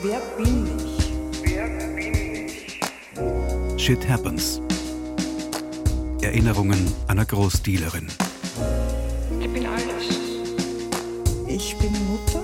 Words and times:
Wer 0.00 0.20
bin 0.36 0.68
ich? 0.78 1.12
Wer 1.42 1.66
bin 1.96 2.14
ich? 2.46 2.78
Shit 3.82 4.08
Happens. 4.08 4.60
Erinnerungen 6.22 6.86
einer 7.08 7.24
Großdealerin. 7.24 8.06
Ich 9.40 9.52
bin 9.52 9.66
alles. 9.66 10.06
Ich 11.48 11.76
bin 11.78 11.90
Mutter, 12.06 12.40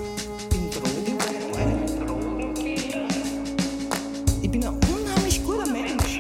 bin 0.51 0.69
Drogen. 0.71 1.17
Ich 4.43 4.51
bin 4.51 4.65
ein 4.65 4.75
unheimlich 4.75 5.45
guter 5.45 5.67
Mensch. 5.67 6.19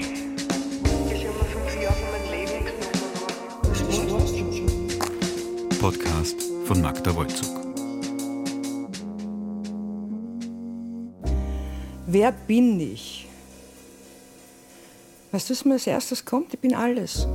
Ich 1.13 1.27
habe 1.27 1.37
mir 1.37 1.45
fünf 1.51 1.83
Jahre 1.83 1.97
meinem 2.13 2.31
Leben 2.31 2.65
genommen. 2.65 2.85
Podcast 5.81 6.37
von 6.67 6.81
Magda 6.81 7.13
Wolzug. 7.17 7.54
Wer 12.15 12.31
bin 12.31 12.79
ich? 12.79 13.27
Weißt 15.33 15.51
du, 15.51 15.53
was 15.53 15.65
mir 15.65 15.73
als 15.73 15.89
erstes 15.89 16.25
kommt? 16.25 16.55
Ich 16.55 16.61
bin 16.61 16.73
alles. 16.73 17.27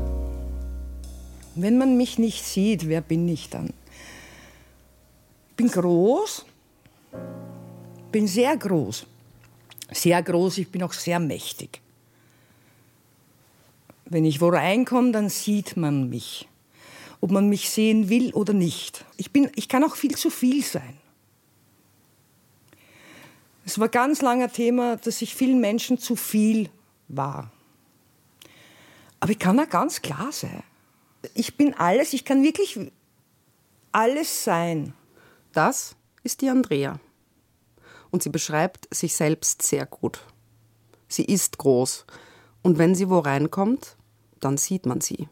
Wenn 1.55 1.77
man 1.77 1.97
mich 1.97 2.17
nicht 2.17 2.45
sieht, 2.45 2.87
wer 2.87 3.01
bin 3.01 3.27
ich 3.27 3.49
dann? 3.49 3.73
Ich 5.49 5.55
bin 5.57 5.67
groß, 5.67 6.45
bin 8.13 8.25
sehr 8.25 8.55
groß. 8.55 9.05
Sehr 9.91 10.23
groß, 10.23 10.59
ich 10.59 10.69
bin 10.69 10.83
auch 10.83 10.93
sehr 10.93 11.19
mächtig. 11.19 11.81
Wenn 14.05 14.23
ich 14.23 14.39
wo 14.39 14.47
reinkomme, 14.47 15.11
dann 15.11 15.27
sieht 15.27 15.75
man 15.75 16.07
mich. 16.07 16.47
Ob 17.19 17.31
man 17.31 17.49
mich 17.49 17.69
sehen 17.69 18.07
will 18.07 18.31
oder 18.31 18.53
nicht. 18.53 19.03
Ich, 19.17 19.31
bin, 19.31 19.51
ich 19.55 19.67
kann 19.67 19.83
auch 19.83 19.97
viel 19.97 20.15
zu 20.15 20.29
viel 20.29 20.63
sein. 20.63 20.95
Es 23.69 23.77
war 23.77 23.87
ganz 23.87 24.23
langer 24.23 24.51
Thema, 24.51 24.95
dass 24.95 25.21
ich 25.21 25.35
vielen 25.35 25.61
Menschen 25.61 25.99
zu 25.99 26.15
viel 26.15 26.71
war. 27.07 27.51
Aber 29.19 29.31
ich 29.31 29.37
kann 29.37 29.59
auch 29.59 29.69
ganz 29.69 30.01
klar 30.01 30.31
sein. 30.31 30.63
Ich 31.35 31.55
bin 31.55 31.75
alles, 31.75 32.13
ich 32.13 32.25
kann 32.25 32.41
wirklich 32.41 32.79
alles 33.91 34.43
sein. 34.43 34.95
Das 35.53 35.95
ist 36.23 36.41
die 36.41 36.49
Andrea. 36.49 36.99
Und 38.09 38.23
sie 38.23 38.31
beschreibt 38.31 38.87
sich 38.91 39.13
selbst 39.13 39.61
sehr 39.61 39.85
gut. 39.85 40.19
Sie 41.07 41.25
ist 41.25 41.59
groß. 41.59 42.07
Und 42.63 42.79
wenn 42.79 42.95
sie 42.95 43.07
wo 43.07 43.19
reinkommt, 43.19 43.97
dann 44.39 44.57
sieht 44.57 44.87
man 44.87 44.99
sie. 44.99 45.27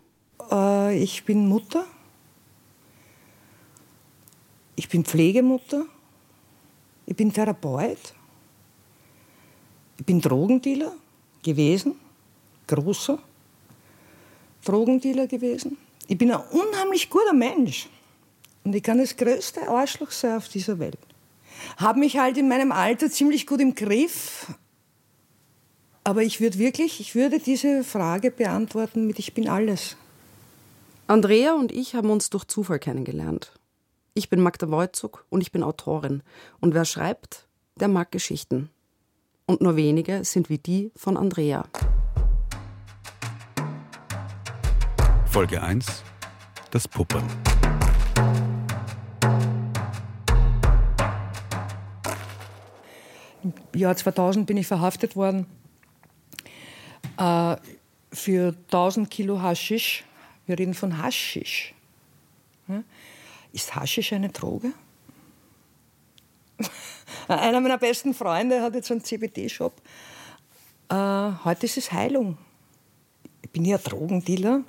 Äh, 0.51 0.95
ich 0.95 1.25
bin 1.25 1.49
Mutter. 1.49 1.87
Ich 4.75 4.89
bin 4.89 5.05
Pflegemutter. 5.05 5.87
Ich 7.07 7.15
bin 7.15 7.33
Therapeut. 7.33 8.13
Ich 9.97 10.05
bin 10.05 10.21
Drogendealer 10.21 10.93
gewesen. 11.43 11.95
Großer 12.67 13.19
Drogendealer 14.63 15.27
gewesen. 15.27 15.77
Ich 16.07 16.17
bin 16.17 16.31
ein 16.31 16.41
unheimlich 16.51 17.09
guter 17.09 17.33
Mensch. 17.33 17.89
Und 18.63 18.75
ich 18.75 18.83
kann 18.83 18.97
das 18.97 19.15
größte 19.15 19.67
Arschloch 19.67 20.11
sein 20.11 20.37
auf 20.37 20.49
dieser 20.49 20.77
Welt. 20.79 20.97
Habe 21.77 21.99
mich 21.99 22.17
halt 22.17 22.37
in 22.37 22.47
meinem 22.47 22.71
Alter 22.71 23.09
ziemlich 23.09 23.47
gut 23.47 23.61
im 23.61 23.75
Griff. 23.75 24.47
Aber 26.03 26.21
ich 26.23 26.39
würde 26.39 26.59
wirklich, 26.59 26.99
ich 26.99 27.15
würde 27.15 27.39
diese 27.39 27.83
Frage 27.83 28.29
beantworten 28.29 29.07
mit 29.07 29.19
Ich 29.19 29.33
bin 29.33 29.49
alles. 29.49 29.95
Andrea 31.07 31.53
und 31.53 31.71
ich 31.71 31.95
haben 31.95 32.09
uns 32.09 32.29
durch 32.29 32.45
Zufall 32.45 32.79
kennengelernt. 32.79 33.53
Ich 34.13 34.29
bin 34.29 34.41
Magda 34.41 34.69
Wojcuk 34.69 35.25
und 35.29 35.41
ich 35.41 35.51
bin 35.51 35.63
Autorin. 35.63 36.21
Und 36.59 36.73
wer 36.73 36.85
schreibt, 36.85 37.47
der 37.79 37.87
mag 37.87 38.11
Geschichten. 38.11 38.69
Und 39.49 39.61
nur 39.61 39.77
wenige 39.77 40.25
sind 40.25 40.49
wie 40.49 40.57
die 40.57 40.91
von 40.97 41.15
Andrea. 41.15 41.63
Folge 45.25 45.63
1. 45.63 46.03
Das 46.69 46.85
Puppern. 46.85 47.23
Im 53.41 53.53
Jahr 53.73 53.95
2000 53.95 54.45
bin 54.45 54.57
ich 54.57 54.67
verhaftet 54.67 55.15
worden 55.15 55.45
äh, 57.17 57.55
für 58.11 58.53
1000 58.65 59.09
Kilo 59.09 59.41
Haschisch. 59.41 60.03
Wir 60.45 60.59
reden 60.59 60.73
von 60.73 61.01
Haschisch. 61.01 61.73
Ja? 62.67 62.83
Ist 63.53 63.75
Haschisch 63.75 64.11
eine 64.11 64.27
Droge? 64.27 64.73
Einer 67.27 67.61
meiner 67.61 67.77
besten 67.77 68.13
Freunde 68.13 68.61
hat 68.61 68.75
jetzt 68.75 68.91
einen 68.91 69.03
CBD-Shop. 69.03 69.73
Äh, 70.89 70.95
heute 71.43 71.65
ist 71.65 71.77
es 71.77 71.91
Heilung. 71.91 72.37
Ich 73.41 73.49
bin 73.51 73.65
ja 73.65 73.77
Drogendealer. 73.77 74.63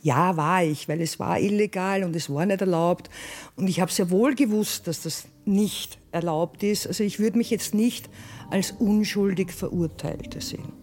Ja, 0.00 0.36
war 0.36 0.62
ich, 0.62 0.88
weil 0.88 1.00
es 1.00 1.18
war 1.18 1.40
illegal 1.40 2.04
und 2.04 2.14
es 2.14 2.30
war 2.30 2.46
nicht 2.46 2.60
erlaubt. 2.60 3.10
Und 3.56 3.68
ich 3.68 3.80
habe 3.80 3.90
sehr 3.90 4.10
wohl 4.10 4.34
gewusst, 4.34 4.86
dass 4.86 5.02
das 5.02 5.26
nicht 5.44 5.98
erlaubt 6.12 6.62
ist. 6.62 6.86
Also 6.86 7.04
ich 7.04 7.18
würde 7.18 7.38
mich 7.38 7.50
jetzt 7.50 7.74
nicht 7.74 8.08
als 8.50 8.72
unschuldig 8.72 9.50
Verurteilte 9.50 10.40
sehen. 10.40 10.81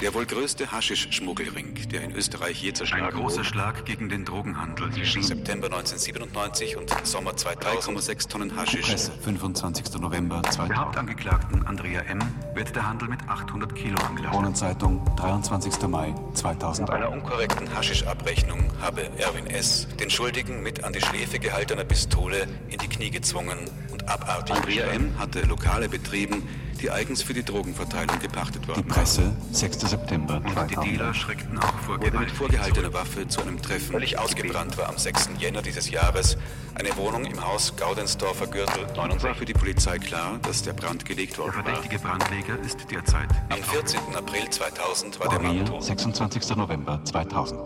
Der 0.00 0.14
wohl 0.14 0.24
größte 0.24 0.72
Haschisch-Schmuggelring, 0.72 1.74
der 1.90 2.00
in 2.00 2.12
Österreich 2.12 2.62
je 2.62 2.72
zerschlagen 2.72 3.04
Ein 3.04 3.12
großer 3.12 3.38
wurde. 3.38 3.44
Schlag 3.44 3.84
gegen 3.84 4.08
den 4.08 4.24
Drogenhandel 4.24 4.90
Zwischen 4.92 5.22
September 5.22 5.66
1997 5.66 6.78
und 6.78 6.90
Sommer 7.06 7.32
3,6 7.32 8.28
Tonnen 8.28 8.56
Haschisch. 8.56 8.88
Presse, 8.88 9.12
25. 9.20 10.00
November 10.00 10.40
Der 10.42 10.52
2000. 10.52 10.78
Hauptangeklagten 10.78 11.66
Andrea 11.66 12.00
M. 12.02 12.18
wird 12.54 12.74
der 12.74 12.88
Handel 12.88 13.08
mit 13.08 13.20
800 13.28 13.74
Kilo 13.74 13.98
angeklagt. 14.00 14.34
Kronenzeitung, 14.34 15.04
23. 15.16 15.82
Mai 15.88 16.12
Bei 16.12 16.34
2000. 16.34 16.88
einer 16.88 17.10
unkorrekten 17.10 17.74
Haschischabrechnung 17.74 18.72
habe 18.80 19.02
Erwin 19.18 19.46
S. 19.48 19.86
den 19.98 20.08
Schuldigen 20.08 20.62
mit 20.62 20.82
an 20.82 20.94
die 20.94 21.02
Schläfe 21.02 21.38
gehaltener 21.38 21.84
Pistole 21.84 22.48
in 22.70 22.78
die 22.78 22.88
Knie 22.88 23.10
gezwungen 23.10 23.58
und 23.92 24.08
abartig. 24.08 24.56
Andrea 24.56 24.86
M. 24.86 25.18
hatte 25.18 25.42
Lokale 25.42 25.90
betrieben, 25.90 26.48
die 26.80 26.90
eigens 26.90 27.22
für 27.22 27.34
die 27.34 27.42
Drogenverteilung 27.44 28.18
gepachtet 28.20 28.62
Die 28.64 28.68
worden 28.68 28.88
Presse, 28.88 29.32
6. 29.52 29.80
September 29.80 30.36
Und 30.36 30.48
die 30.48 30.74
2000. 30.74 30.84
Dealer 30.86 31.14
schreckten 31.14 31.58
auch 31.58 31.74
vor 31.80 31.96
wurde 31.98 32.04
mit 32.04 32.12
Gewalt. 32.12 32.30
vorgehaltener 32.32 32.92
Waffe 32.94 33.28
zu 33.28 33.40
einem 33.42 33.60
Treffen. 33.60 33.92
Völlig 33.92 34.18
ausgebrannt 34.18 34.76
war 34.78 34.88
am 34.88 34.98
6. 34.98 35.30
Jänner 35.38 35.62
dieses 35.62 35.90
Jahres 35.90 36.36
eine 36.74 36.96
Wohnung 36.96 37.24
im 37.24 37.44
Haus 37.44 37.74
Gaudensdorfer 37.76 38.46
Gürtel. 38.46 38.84
Und 38.98 39.22
war 39.22 39.34
für 39.34 39.44
die 39.44 39.52
Polizei 39.52 39.98
klar, 39.98 40.38
dass 40.42 40.62
der 40.62 40.72
Brand 40.72 41.04
gelegt 41.04 41.36
Der 41.36 41.44
worden 41.44 41.56
war. 41.56 41.64
verdächtige 41.64 41.98
Brandleger 41.98 42.58
ist 42.60 42.78
derzeit 42.90 43.28
Am 43.50 43.62
14. 43.62 44.00
April 44.14 44.48
2000 44.48 45.20
war 45.20 45.28
der 45.28 45.40
Mann 45.40 45.66
tot. 45.66 45.84
26. 45.84 46.56
November 46.56 47.00
2000. 47.04 47.60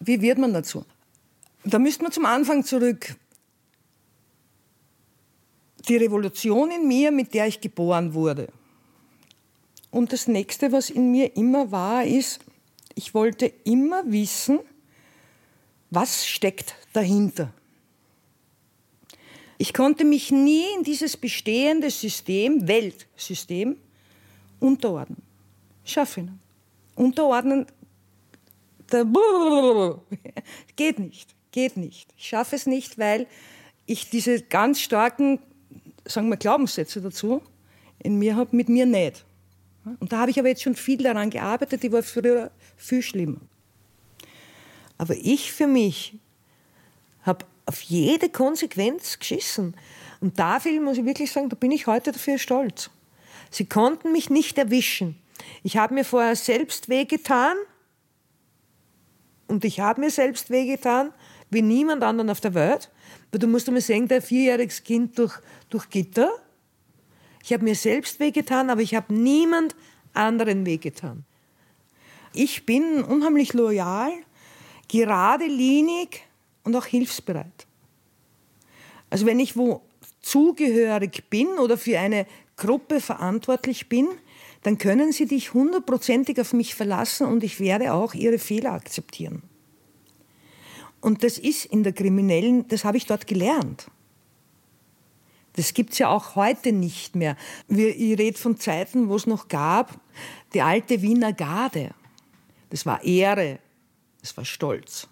Wie 0.00 0.20
wird 0.20 0.38
man 0.38 0.52
dazu? 0.52 0.84
Da 1.64 1.78
müsste 1.78 2.02
man 2.02 2.12
zum 2.12 2.24
Anfang 2.26 2.64
zurück. 2.64 3.14
Die 5.88 5.96
Revolution 5.96 6.70
in 6.70 6.86
mir, 6.86 7.10
mit 7.10 7.34
der 7.34 7.46
ich 7.46 7.60
geboren 7.60 8.14
wurde. 8.14 8.48
Und 9.90 10.12
das 10.12 10.28
nächste, 10.28 10.72
was 10.72 10.90
in 10.90 11.10
mir 11.10 11.36
immer 11.36 11.70
war, 11.70 12.04
ist, 12.04 12.40
ich 12.94 13.14
wollte 13.14 13.46
immer 13.64 14.02
wissen, 14.06 14.60
was 15.90 16.26
steckt 16.26 16.74
dahinter. 16.92 17.52
Ich 19.58 19.74
konnte 19.74 20.04
mich 20.04 20.30
nie 20.30 20.64
in 20.76 20.84
dieses 20.84 21.16
bestehende 21.16 21.90
System, 21.90 22.66
Weltsystem, 22.66 23.76
unterordnen. 24.60 25.22
Schaffe 25.84 26.20
ich 26.20 26.26
nicht. 26.26 26.38
Unterordnen 26.94 27.66
der 28.92 29.04
geht 30.76 30.98
nicht, 30.98 31.34
geht 31.52 31.76
nicht. 31.76 32.12
Ich 32.16 32.28
schaffe 32.28 32.56
es 32.56 32.66
nicht, 32.66 32.98
weil 32.98 33.26
ich 33.86 34.10
diese 34.10 34.42
ganz 34.42 34.80
starken, 34.80 35.40
sagen 36.04 36.28
wir, 36.28 36.36
Glaubenssätze 36.36 37.00
dazu 37.00 37.42
in 37.98 38.18
mir 38.18 38.36
habe, 38.36 38.56
mit 38.56 38.68
mir 38.68 38.86
nicht. 38.86 39.24
Und 39.84 40.12
da 40.12 40.18
habe 40.18 40.30
ich 40.30 40.38
aber 40.38 40.48
jetzt 40.48 40.62
schon 40.62 40.74
viel 40.74 41.02
daran 41.02 41.30
gearbeitet, 41.30 41.82
die 41.82 41.92
war 41.92 42.02
früher 42.02 42.50
viel 42.76 43.02
schlimmer. 43.02 43.40
Aber 44.98 45.14
ich 45.16 45.52
für 45.52 45.66
mich 45.66 46.18
habe 47.22 47.46
auf 47.66 47.80
jede 47.82 48.28
Konsequenz 48.28 49.18
geschissen. 49.18 49.74
Und 50.20 50.38
dafür 50.38 50.78
muss 50.80 50.98
ich 50.98 51.04
wirklich 51.04 51.32
sagen, 51.32 51.48
da 51.48 51.56
bin 51.56 51.70
ich 51.70 51.86
heute 51.86 52.12
dafür 52.12 52.38
stolz. 52.38 52.90
Sie 53.50 53.64
konnten 53.64 54.12
mich 54.12 54.28
nicht 54.28 54.58
erwischen. 54.58 55.16
Ich 55.62 55.76
habe 55.76 55.94
mir 55.94 56.04
vorher 56.04 56.36
selbst 56.36 56.88
wehgetan 56.88 57.56
und 59.48 59.64
ich 59.64 59.80
habe 59.80 60.00
mir 60.00 60.10
selbst 60.10 60.50
wehgetan, 60.50 61.12
wie 61.50 61.62
niemand 61.62 62.02
anderen 62.02 62.30
auf 62.30 62.40
der 62.40 62.54
Welt. 62.54 62.90
Weil 63.30 63.38
du 63.38 63.46
musst 63.46 63.68
einmal 63.68 63.80
sehen, 63.80 64.08
der 64.08 64.22
vierjähriges 64.22 64.82
Kind 64.82 65.18
durch, 65.18 65.38
durch 65.68 65.88
Gitter. 65.90 66.30
Ich 67.42 67.52
habe 67.52 67.64
mir 67.64 67.74
selbst 67.74 68.20
wehgetan, 68.20 68.70
aber 68.70 68.80
ich 68.80 68.94
habe 68.94 69.14
niemand 69.14 69.74
anderen 70.12 70.66
wehgetan. 70.66 71.24
Ich 72.32 72.66
bin 72.66 73.02
unheimlich 73.02 73.52
loyal, 73.54 74.12
geradlinig 74.88 76.22
und 76.64 76.76
auch 76.76 76.86
hilfsbereit. 76.86 77.66
Also 79.08 79.26
wenn 79.26 79.40
ich 79.40 79.56
wo 79.56 79.82
zugehörig 80.20 81.24
bin 81.30 81.48
oder 81.58 81.76
für 81.76 81.98
eine 81.98 82.26
Gruppe 82.56 83.00
verantwortlich 83.00 83.88
bin, 83.88 84.08
dann 84.62 84.78
können 84.78 85.12
Sie 85.12 85.26
dich 85.26 85.54
hundertprozentig 85.54 86.40
auf 86.40 86.52
mich 86.52 86.74
verlassen 86.74 87.26
und 87.26 87.42
ich 87.42 87.60
werde 87.60 87.94
auch 87.94 88.14
Ihre 88.14 88.38
Fehler 88.38 88.72
akzeptieren. 88.72 89.42
Und 91.00 91.24
das 91.24 91.38
ist 91.38 91.64
in 91.66 91.82
der 91.82 91.92
kriminellen, 91.92 92.68
das 92.68 92.84
habe 92.84 92.96
ich 92.96 93.06
dort 93.06 93.26
gelernt. 93.26 93.86
Das 95.54 95.74
gibt 95.74 95.92
es 95.92 95.98
ja 95.98 96.08
auch 96.08 96.36
heute 96.36 96.72
nicht 96.72 97.16
mehr. 97.16 97.36
Ich 97.68 98.18
rede 98.18 98.38
von 98.38 98.58
Zeiten, 98.58 99.08
wo 99.08 99.16
es 99.16 99.26
noch 99.26 99.48
gab, 99.48 99.98
die 100.54 100.62
alte 100.62 101.02
Wiener 101.02 101.32
Garde. 101.32 101.90
Das 102.68 102.86
war 102.86 103.02
Ehre, 103.02 103.58
das 104.20 104.36
war 104.36 104.44
Stolz. 104.44 105.08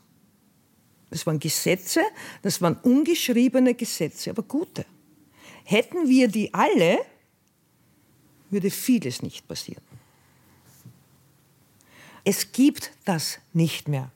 Das 1.11 1.27
waren 1.27 1.39
Gesetze, 1.39 2.03
das 2.43 2.61
waren 2.61 2.77
ungeschriebene 2.77 3.75
Gesetze, 3.75 4.31
aber 4.31 4.43
gute. 4.43 4.85
Hätten 5.65 6.09
wir 6.09 6.29
die 6.29 6.53
alle, 6.53 6.99
würde 8.51 8.71
vieles 8.71 9.23
nicht 9.23 9.49
passieren. 9.49 9.83
Es 12.25 12.53
gibt 12.53 12.93
das 13.05 13.39
nicht 13.55 13.89
mehr. 13.89 14.11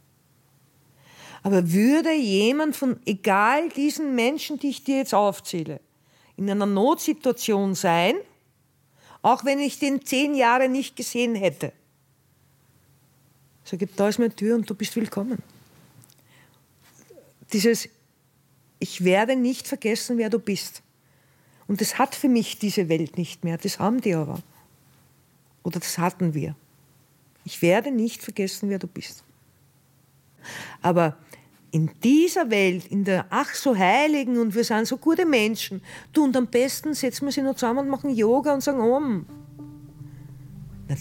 Aber 1.43 1.73
würde 1.73 2.13
jemand 2.13 2.77
von, 2.77 3.01
egal 3.05 3.69
diesen 3.71 4.15
Menschen, 4.15 4.59
die 4.59 4.71
ich 4.71 4.85
dir 4.85 4.99
jetzt 4.99 5.15
aufzähle, 5.15 5.81
in 6.37 6.49
einer 6.49 6.67
Notsituation 6.67 7.75
sein, 7.75 8.15
auch 9.23 9.45
wenn 9.45 9.59
ich 9.59 9.79
den 9.79 10.05
zehn 10.05 10.35
Jahre 10.35 10.69
nicht 10.69 10.97
gesehen 10.97 11.35
hätte, 11.35 11.73
sage, 13.65 13.87
da 13.87 14.09
ist 14.09 14.19
meine 14.19 14.35
Tür 14.35 14.57
und 14.57 14.69
du 14.69 14.75
bist 14.75 14.95
willkommen. 14.97 15.39
Dieses, 17.53 17.89
ich 18.79 19.05
werde 19.05 19.37
nicht 19.37 19.69
vergessen, 19.69 20.19
wer 20.19 20.31
du 20.31 20.39
bist. 20.39 20.83
Und 21.67 21.81
das 21.81 21.99
hat 21.99 22.15
für 22.15 22.29
mich 22.29 22.59
diese 22.59 22.89
Welt 22.89 23.19
nicht 23.19 23.45
mehr. 23.45 23.59
Das 23.59 23.79
haben 23.79 24.01
die 24.01 24.15
aber. 24.15 24.43
Oder 25.63 25.81
das 25.81 25.99
hatten 25.99 26.35
wir. 26.35 26.57
Ich 27.45 27.63
werde 27.63 27.91
nicht 27.91 28.23
vergessen, 28.23 28.69
wer 28.69 28.79
du 28.79 28.87
bist. 28.87 29.23
Aber 30.81 31.17
in 31.73 31.91
dieser 32.05 32.51
Welt, 32.51 32.87
in 32.87 33.03
der 33.05 33.27
ach 33.31 33.55
so 33.55 33.75
heiligen 33.77 34.39
und 34.39 34.55
wir 34.55 34.63
sind 34.63 34.87
so 34.87 34.99
gute 34.99 35.25
Menschen, 35.25 35.83
du 36.13 36.23
und 36.23 36.37
am 36.37 36.47
besten 36.47 36.95
setzen 36.95 37.25
wir 37.25 37.33
sie 37.33 37.43
noch 37.43 37.55
zusammen 37.55 37.81
und 37.81 37.89
machen 37.89 38.15
Yoga 38.15 38.55
und 38.55 38.63
sagen 38.63 38.81
Om. 38.81 39.27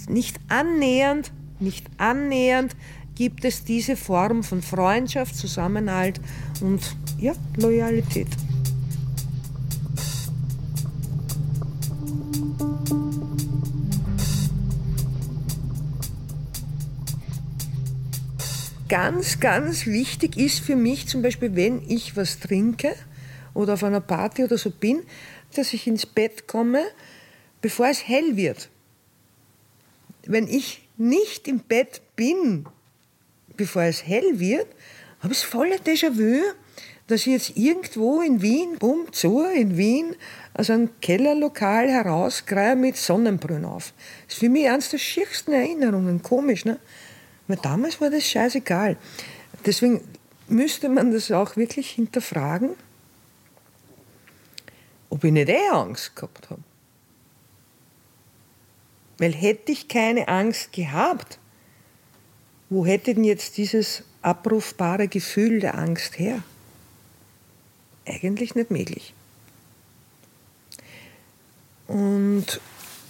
Nicht 0.07 0.39
annähernd, 0.47 1.33
nicht 1.59 1.87
annähernd 1.97 2.75
gibt 3.15 3.43
es 3.43 3.65
diese 3.65 3.97
Form 3.97 4.43
von 4.43 4.61
Freundschaft, 4.61 5.35
Zusammenhalt 5.35 6.21
und 6.61 6.81
ja, 7.19 7.33
Loyalität. 7.57 8.29
Ganz, 18.91 19.39
ganz 19.39 19.85
wichtig 19.85 20.35
ist 20.35 20.59
für 20.59 20.75
mich 20.75 21.07
zum 21.07 21.21
Beispiel, 21.21 21.55
wenn 21.55 21.81
ich 21.87 22.17
was 22.17 22.41
trinke 22.41 22.93
oder 23.53 23.75
auf 23.75 23.85
einer 23.85 24.01
Party 24.01 24.43
oder 24.43 24.57
so 24.57 24.69
bin, 24.69 25.03
dass 25.55 25.71
ich 25.71 25.87
ins 25.87 26.05
Bett 26.05 26.45
komme, 26.45 26.83
bevor 27.61 27.87
es 27.87 28.05
hell 28.05 28.35
wird. 28.35 28.69
Wenn 30.25 30.45
ich 30.45 30.85
nicht 30.97 31.47
im 31.47 31.59
Bett 31.59 32.01
bin, 32.17 32.65
bevor 33.55 33.83
es 33.83 34.05
hell 34.05 34.41
wird, 34.41 34.67
habe 35.21 35.31
ich 35.31 35.45
volle 35.45 35.77
Déjà-vu, 35.77 36.41
dass 37.07 37.21
ich 37.21 37.27
jetzt 37.27 37.55
irgendwo 37.55 38.21
in 38.21 38.41
Wien, 38.41 38.75
bumm, 38.77 39.13
zu, 39.13 39.45
in 39.45 39.77
Wien, 39.77 40.17
aus 40.53 40.69
einem 40.69 40.89
Kellerlokal 40.99 41.87
herausgreife 41.87 42.75
mit 42.75 42.97
Sonnenbrühen 42.97 43.63
auf. 43.63 43.93
Das 44.25 44.33
ist 44.35 44.39
für 44.41 44.49
mich 44.49 44.67
eines 44.67 44.89
der 44.89 44.97
schiersten 44.97 45.53
Erinnerungen, 45.53 46.21
komisch, 46.21 46.65
ne? 46.65 46.77
Weil 47.51 47.59
damals 47.61 47.99
war 47.99 48.09
das 48.09 48.23
scheißegal. 48.23 48.95
Deswegen 49.65 49.99
müsste 50.47 50.87
man 50.87 51.11
das 51.11 51.29
auch 51.33 51.57
wirklich 51.57 51.89
hinterfragen, 51.89 52.69
ob 55.09 55.21
ich 55.25 55.33
nicht 55.33 55.49
eh 55.49 55.67
Angst 55.69 56.15
gehabt 56.15 56.49
habe. 56.49 56.61
Weil 59.17 59.33
hätte 59.33 59.73
ich 59.73 59.89
keine 59.89 60.29
Angst 60.29 60.71
gehabt, 60.71 61.39
wo 62.69 62.85
hätte 62.85 63.13
denn 63.13 63.25
jetzt 63.25 63.57
dieses 63.57 64.05
abrufbare 64.21 65.09
Gefühl 65.09 65.59
der 65.59 65.77
Angst 65.77 66.19
her? 66.19 66.41
Eigentlich 68.05 68.55
nicht 68.55 68.71
möglich. 68.71 69.13
Und 71.89 72.61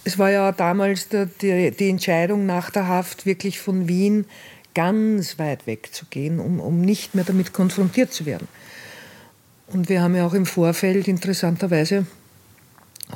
es 0.04 0.18
war 0.18 0.30
ja 0.30 0.52
damals 0.52 1.08
die, 1.08 1.70
die, 1.70 1.88
Entscheidung 1.88 2.46
nach 2.46 2.70
der 2.70 2.88
Haft, 2.88 3.24
wirklich 3.24 3.60
von 3.60 3.88
Wien 3.88 4.26
ganz 4.74 5.38
weit 5.38 5.66
wegzugehen, 5.66 6.40
um, 6.40 6.60
um 6.60 6.80
nicht 6.80 7.14
mehr 7.14 7.24
damit 7.24 7.52
konfrontiert 7.52 8.12
zu 8.12 8.26
werden. 8.26 8.48
Und 9.68 9.88
wir 9.88 10.02
haben 10.02 10.14
ja 10.14 10.26
auch 10.26 10.34
im 10.34 10.46
Vorfeld 10.46 11.08
interessanterweise 11.08 12.06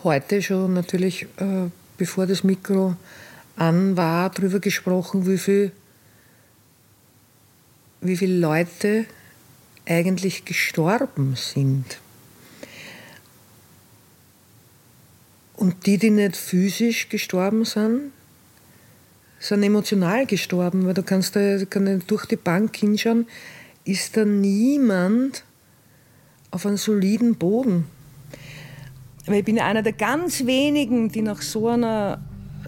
heute 0.05 0.43
schon 0.43 0.75
natürlich, 0.75 1.25
äh, 1.39 1.69
bevor 1.97 2.27
das 2.27 2.45
Mikro 2.45 2.95
an 3.57 3.97
war, 3.97 4.31
darüber 4.31 4.61
gesprochen, 4.61 5.27
wie 5.27 5.39
viel, 5.39 5.73
wie 8.01 8.17
viele 8.17 8.39
Leute 8.39 9.07
eigentlich 9.87 10.45
gestorben 10.45 11.35
sind 11.37 11.99
Und 15.57 15.87
die, 15.87 15.99
die 15.99 16.11
nicht 16.11 16.37
physisch 16.37 17.09
gestorben 17.09 17.65
sind, 17.65 18.13
sind 19.39 19.63
emotional 19.63 20.27
gestorben, 20.27 20.87
weil 20.87 20.95
du 20.95 21.03
kannst 21.03 21.37
da 21.37 21.65
kann 21.65 22.03
durch 22.07 22.27
die 22.27 22.37
Bank 22.37 22.77
hinschauen, 22.77 23.27
ist 23.85 24.17
da 24.17 24.25
niemand 24.25 25.45
auf 26.51 26.67
einem 26.67 26.77
soliden 26.77 27.37
Boden. 27.37 27.87
Weil 29.27 29.37
ich 29.37 29.45
bin 29.45 29.59
einer 29.59 29.83
der 29.83 29.93
ganz 29.93 30.47
wenigen, 30.47 31.11
die 31.11 31.23
nach 31.23 31.43
so 31.43 31.69
einer, 31.69 32.23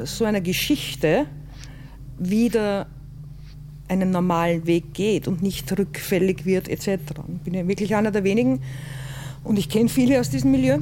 so 0.05 0.25
einer 0.25 0.41
Geschichte 0.41 1.27
wieder 2.19 2.87
einen 3.89 4.11
normalen 4.11 4.67
Weg 4.67 4.93
geht 4.93 5.29
und 5.29 5.43
nicht 5.43 5.71
rückfällig 5.79 6.45
wird 6.45 6.69
etc. 6.69 6.99
Ich 7.37 7.43
bin 7.45 7.55
ja 7.55 7.67
wirklich 7.67 7.95
einer 7.95 8.11
der 8.11 8.25
wenigen 8.25 8.61
und 9.45 9.59
ich 9.59 9.69
kenne 9.69 9.89
viele 9.89 10.21
aus 10.21 10.31
diesem 10.31 10.51
Milieu. 10.51 10.79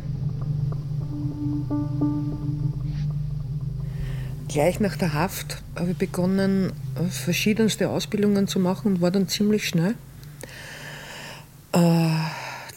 Gleich 4.48 4.80
nach 4.80 4.96
der 4.96 5.12
Haft 5.12 5.62
habe 5.74 5.90
ich 5.90 5.96
begonnen, 5.96 6.72
verschiedenste 7.10 7.90
Ausbildungen 7.90 8.46
zu 8.46 8.60
machen 8.60 8.94
und 8.94 9.00
war 9.00 9.10
dann 9.10 9.26
ziemlich 9.28 9.66
schnell 9.68 9.96
äh, 11.72 12.10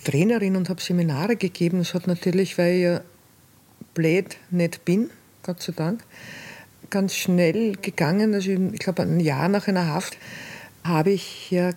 Trainerin 0.04 0.56
und 0.56 0.68
habe 0.70 0.82
Seminare 0.82 1.36
gegeben. 1.36 1.80
Es 1.80 1.94
hat 1.94 2.08
natürlich, 2.08 2.58
weil 2.58 2.74
ich 2.74 2.82
ja 2.84 3.02
blöd 3.94 4.38
nicht 4.50 4.84
bin, 4.84 5.12
Gott 5.44 5.62
sei 5.62 5.74
Dank, 5.74 6.04
ganz 6.90 7.14
schnell 7.14 7.74
gegangen. 7.74 8.34
Also 8.34 8.50
ich 8.52 8.80
glaube, 8.80 9.04
ein 9.04 9.20
Jahr 9.20 9.48
nach 9.48 9.68
einer 9.68 9.86
Haft 9.88 10.18
habe 10.84 11.12
ich 11.12 11.52
ja 11.52 11.70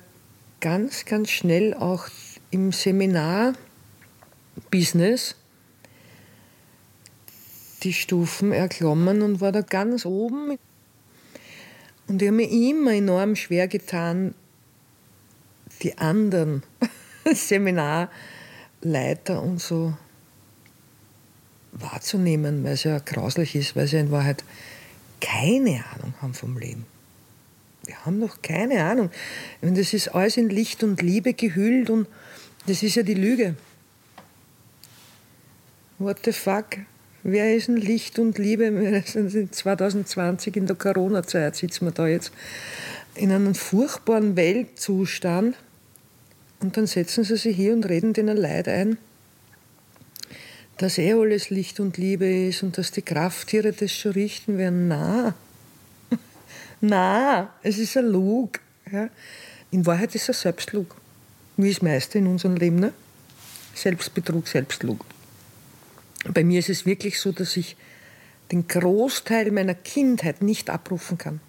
ganz, 0.61 1.05
ganz 1.05 1.29
schnell 1.31 1.75
auch 1.75 2.07
im 2.51 2.73
Seminar-Business 2.73 5.37
die 7.83 7.93
Stufen 7.93 8.53
erklommen 8.53 9.23
und 9.23 9.41
war 9.41 9.53
da 9.53 9.63
ganz 9.63 10.07
oben. 10.07 10.59
Und 12.07 12.23
ich 12.23 12.29
habe 12.29 12.37
mir 12.37 12.51
immer 12.51 12.93
enorm 12.93 13.37
schwer 13.37 13.69
getan, 13.69 14.35
die 15.83 15.99
anderen 15.99 16.63
Seminarleiter 17.33 19.43
und 19.43 19.61
so 19.61 19.95
wahrzunehmen, 21.73 22.65
weil 22.65 22.75
es 22.75 22.85
ja 22.85 22.99
grauslich 22.99 23.55
ist, 23.55 23.77
weil 23.77 23.87
sie 23.87 23.99
in 23.99 24.11
Wahrheit 24.11 24.45
keine 25.21 25.85
Ahnung 25.95 26.15
haben 26.21 26.35
vom 26.35 26.59
Leben. 26.59 26.85
Wir 27.85 28.05
haben 28.05 28.19
noch 28.19 28.43
keine 28.43 28.85
Ahnung. 28.85 29.11
Das 29.61 29.93
ist 29.93 30.09
alles 30.09 30.37
in 30.37 30.51
Licht 30.51 30.85
und 30.85 31.03
Liebe 31.03 31.35
gehüllt 31.35 31.91
und 31.91 32.07
das 32.67 32.83
ist 32.83 32.95
ja 32.95 33.03
die 33.03 33.15
Lüge. 33.15 33.57
What 35.99 36.19
the 36.25 36.33
fuck? 36.33 36.79
Wer 37.25 37.55
ist 37.55 37.69
ein 37.69 37.77
Licht 37.77 38.19
und 38.19 38.39
Liebe? 38.39 39.05
2020 39.51 40.57
in 40.57 40.67
der 40.67 40.75
Corona-Zeit 40.75 41.55
sitzen 41.55 41.87
wir 41.87 41.93
da 41.93 42.09
jetzt 42.09 42.33
in 43.15 43.31
einem 43.31 43.55
furchtbaren 43.55 44.35
Weltzustand. 44.35 45.57
Und 46.61 46.77
dann 46.77 46.89
setzen 46.89 47.23
sie 47.23 47.37
sich 47.37 47.55
hier 47.55 47.75
und 47.75 47.89
reden 47.89 48.13
denen 48.13 48.37
Leid 48.37 48.67
ein, 48.67 48.99
dass 50.79 50.99
eh 50.99 51.13
alles 51.13 51.51
Licht 51.51 51.79
und 51.79 51.97
Liebe 51.97 52.27
ist 52.27 52.65
und 52.65 52.77
dass 52.77 52.91
die 52.91 53.03
Krafttiere 53.03 53.73
das 53.73 53.93
schon 53.93 54.13
richten 54.13 54.59
werden. 54.59 54.89
Na, 54.89 55.35
na, 56.81 57.55
es 57.63 57.79
ist 57.79 57.97
ein 57.97 58.07
Lug. 58.07 58.59
Ja. 58.91 59.09
In 59.71 59.87
Wahrheit 59.87 60.15
ist 60.17 60.29
es 60.29 60.39
ein 60.39 60.43
Selbstlug. 60.43 60.97
Wie 61.57 61.73
das 61.73 61.83
meiste 61.83 62.19
in 62.19 62.27
unserem 62.27 62.57
Leben. 62.57 62.81
Ne? 62.81 62.93
Selbstbetrug, 63.75 64.49
Selbstlug. 64.49 65.05
Bei 66.29 66.45
mir 66.45 66.59
ist 66.59 66.69
es 66.69 66.87
wirklich 66.87 67.21
so, 67.21 67.33
dass 67.33 67.57
ich 67.57 67.77
den 68.51 68.69
Großteil 68.69 69.51
meiner 69.51 69.75
Kindheit 69.75 70.43
nicht 70.43 70.71
abrufen 70.71 71.19
kann. 71.19 71.41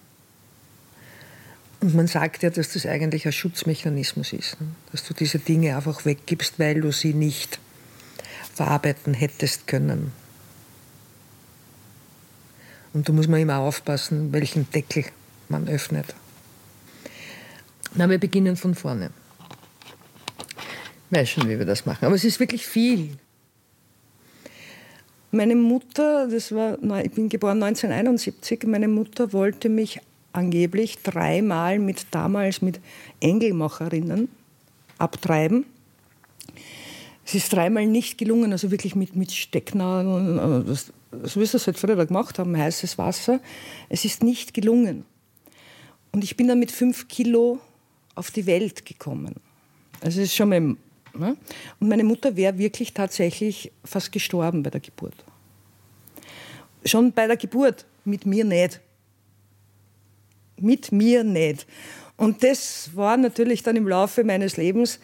Und 1.82 1.96
man 1.96 2.08
sagt 2.08 2.44
ja, 2.44 2.50
dass 2.50 2.72
das 2.72 2.86
eigentlich 2.86 3.26
ein 3.26 3.34
Schutzmechanismus 3.34 4.32
ist, 4.32 4.60
ne? 4.62 4.68
dass 4.92 5.04
du 5.04 5.14
diese 5.14 5.38
Dinge 5.38 5.76
einfach 5.76 6.06
weggibst, 6.06 6.58
weil 6.58 6.80
du 6.80 6.94
sie 6.94 7.14
nicht 7.14 7.60
verarbeiten 8.56 9.14
hättest 9.14 9.68
können. 9.68 10.14
Und 12.94 13.10
da 13.10 13.14
muss 13.14 13.28
man 13.28 13.42
immer 13.42 13.58
aufpassen, 13.58 14.32
welchen 14.32 14.70
Deckel 14.72 15.06
man 15.50 15.68
öffnet. 15.68 16.16
Na, 17.96 18.10
wir 18.10 18.18
beginnen 18.18 18.56
von 18.56 18.76
vorne. 18.76 19.12
Ich 21.10 21.18
weiß 21.18 21.30
schon, 21.30 21.50
wie 21.50 21.60
wir 21.60 21.66
das 21.66 21.86
machen. 21.86 22.06
Aber 22.06 22.16
es 22.16 22.24
ist 22.24 22.40
wirklich 22.40 22.66
viel. 22.66 23.18
Meine 25.36 25.56
Mutter, 25.56 26.28
das 26.28 26.52
war, 26.52 26.78
ich 27.04 27.12
bin 27.12 27.28
geboren 27.28 27.64
1971, 27.64 28.66
meine 28.68 28.88
Mutter 28.88 29.34
wollte 29.34 29.68
mich 29.68 30.00
angeblich 30.32 31.00
dreimal 31.02 31.80
mit 31.80 32.06
damals 32.12 32.62
mit 32.62 32.80
Engelmacherinnen 33.20 34.30
abtreiben. 35.00 35.66
Es 37.26 37.34
ist 37.34 37.52
dreimal 37.52 37.88
nicht 37.88 38.20
gelungen, 38.20 38.52
also 38.52 38.70
wirklich 38.70 38.96
mit, 38.96 39.16
mit 39.16 39.32
Stecknadeln, 39.32 40.78
so 41.24 41.42
wie 41.42 41.46
sie 41.48 41.54
das 41.54 41.66
halt 41.66 41.80
früher 41.80 42.06
gemacht 42.06 42.38
haben, 42.38 42.56
heißes 42.56 43.00
Wasser. 43.00 43.40
Es 43.90 44.06
ist 44.06 44.22
nicht 44.22 44.54
gelungen. 44.54 45.04
Und 46.12 46.24
ich 46.24 46.38
bin 46.38 46.48
dann 46.48 46.60
mit 46.60 46.72
fünf 46.72 47.08
Kilo 47.08 47.60
auf 48.14 48.30
die 48.30 48.46
Welt 48.46 48.86
gekommen. 48.86 49.34
Also 50.00 50.22
es 50.22 50.28
ist 50.28 50.36
schon 50.36 50.50
mal, 50.50 50.76
ne? 51.14 51.38
Und 51.80 51.88
meine 51.88 52.04
Mutter 52.04 52.36
wäre 52.36 52.58
wirklich 52.58 52.94
tatsächlich 52.94 53.72
fast 53.84 54.12
gestorben 54.12 54.64
bei 54.64 54.70
der 54.70 54.82
Geburt. 54.82 55.16
Schon 56.86 57.12
bei 57.12 57.28
der 57.28 57.38
Geburt, 57.38 57.86
mit 58.06 58.26
mir 58.26 58.44
nicht 58.44 58.82
mit 60.64 60.92
mir 60.92 61.24
nicht. 61.24 61.68
Und 62.18 62.44
das 62.44 62.90
war 62.94 63.18
natürlich 63.18 63.64
dann 63.64 63.76
im 63.76 63.88
Laufe 63.88 64.24
meines 64.24 64.58
Lebens 64.58 65.00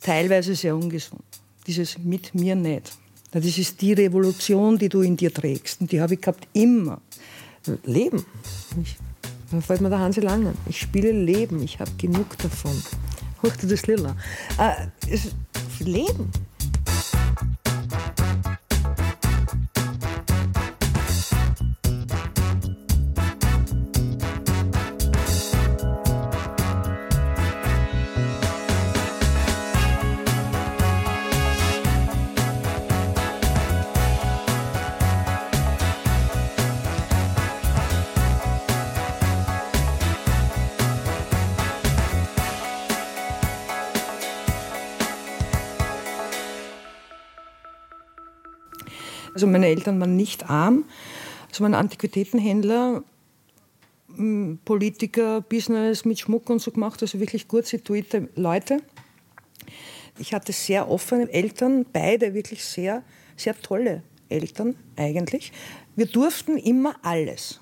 teilweise 0.00 0.54
sehr 0.54 0.76
ungesund. 0.76 1.22
Dieses 1.66 1.98
mit 1.98 2.34
mir 2.34 2.54
nicht. 2.54 2.92
Das 3.30 3.44
ist 3.44 3.80
die 3.80 3.92
Revolution, 3.92 4.78
die 4.78 4.88
du 4.88 5.02
in 5.02 5.16
dir 5.16 5.32
trägst. 5.32 5.80
Und 5.80 5.92
die 5.92 6.00
habe 6.00 6.14
ich 6.14 6.20
gehabt 6.20 6.48
immer. 6.52 7.00
Leben. 7.84 8.24
Ich, 8.82 8.96
da 9.50 9.60
fällt 9.60 9.82
mir 9.82 9.90
der 9.90 9.98
Hansi 9.98 10.20
Langen. 10.20 10.56
Ich 10.68 10.80
spiele 10.80 11.12
Leben. 11.12 11.62
Ich 11.62 11.78
habe 11.78 11.90
genug 11.98 12.38
davon. 12.38 12.82
Hoch 13.42 13.52
das 13.62 13.86
Lilla. 13.86 14.16
Äh, 14.58 14.86
Leben. 15.80 16.30
Also 49.48 49.52
meine 49.54 49.68
Eltern 49.68 49.98
waren 49.98 50.14
nicht 50.14 50.50
arm, 50.50 50.84
sie 51.50 51.62
waren 51.62 51.72
Antiquitätenhändler, 51.72 53.02
Politiker, 54.66 55.40
Business 55.40 56.04
mit 56.04 56.18
Schmuck 56.18 56.50
und 56.50 56.60
so 56.60 56.70
gemacht, 56.70 57.00
also 57.00 57.18
wirklich 57.18 57.48
gut 57.48 57.64
situierte 57.64 58.28
Leute. 58.34 58.82
Ich 60.18 60.34
hatte 60.34 60.52
sehr 60.52 60.90
offene 60.90 61.32
Eltern, 61.32 61.86
beide 61.90 62.34
wirklich 62.34 62.62
sehr, 62.62 63.02
sehr 63.38 63.58
tolle 63.58 64.02
Eltern 64.28 64.76
eigentlich. 64.96 65.50
Wir 65.96 66.04
durften 66.04 66.58
immer 66.58 66.96
alles. 67.00 67.58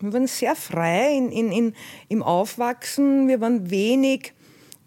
Wir 0.00 0.14
waren 0.14 0.26
sehr 0.26 0.56
frei 0.56 1.18
in, 1.18 1.30
in, 1.30 1.52
in, 1.52 1.74
im 2.08 2.22
Aufwachsen, 2.22 3.28
wir 3.28 3.42
waren 3.42 3.68
wenig 3.70 4.32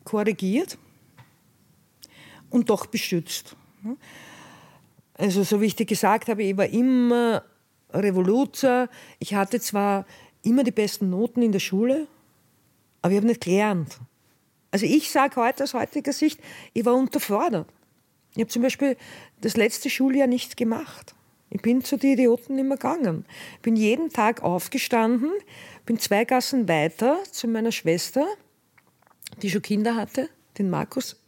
korrigiert 0.04 0.80
und 2.50 2.72
doch 2.72 2.88
beschützt. 2.88 3.56
Also 5.22 5.44
so 5.44 5.62
wie 5.62 5.68
ich 5.68 5.75
dir 5.75 5.86
gesagt 5.86 6.30
habe, 6.30 6.42
ich 6.42 6.58
war 6.58 6.66
immer 6.66 7.44
Revoluzer. 7.94 8.90
Ich 9.20 9.36
hatte 9.36 9.60
zwar 9.60 10.08
immer 10.42 10.63
die 10.63 10.72
besten 10.72 11.12
Noten 11.12 11.44
in 11.44 11.51
der 11.51 11.60
Schule, 11.60 12.08
aber 13.04 13.12
ich 13.13 13.18
habe 13.18 13.28
nicht 13.28 13.44
gelernt. 13.44 14.00
Also 14.72 14.88
ich 14.88 15.12
sage 15.12 15.36
heute 15.36 15.63
aus 15.63 15.75
heutiger 15.75 16.12
Sicht, 16.12 16.40
ich 16.74 16.86
war 16.86 16.96
unterfordert. 16.96 17.68
Ich 18.34 18.40
habe 18.40 18.48
zum 18.48 18.63
Beispiel 18.63 18.98
das 19.42 19.58
letzte 19.58 19.92
Schuljahr 19.92 20.25
nichts 20.25 20.56
gemacht. 20.56 21.13
Ich 21.51 21.62
bin 21.62 21.84
zu 21.84 21.98
den 21.98 22.13
Idioten 22.13 22.58
immer 22.58 22.78
gegangen. 22.78 23.25
Ich 23.58 23.62
bin 23.62 23.75
jeden 23.75 24.10
Tag 24.10 24.42
aufgestanden, 24.42 25.30
bin 25.86 26.00
zwei 26.00 26.25
Gassen 26.25 26.68
weiter 26.68 27.20
zu 27.30 27.48
meiner 27.48 27.72
Schwester, 27.72 28.25
die 29.44 29.51
schon 29.51 29.62
Kinder 29.62 29.96
hatte, 29.96 30.30
den 30.58 30.72
Markus, 30.72 31.21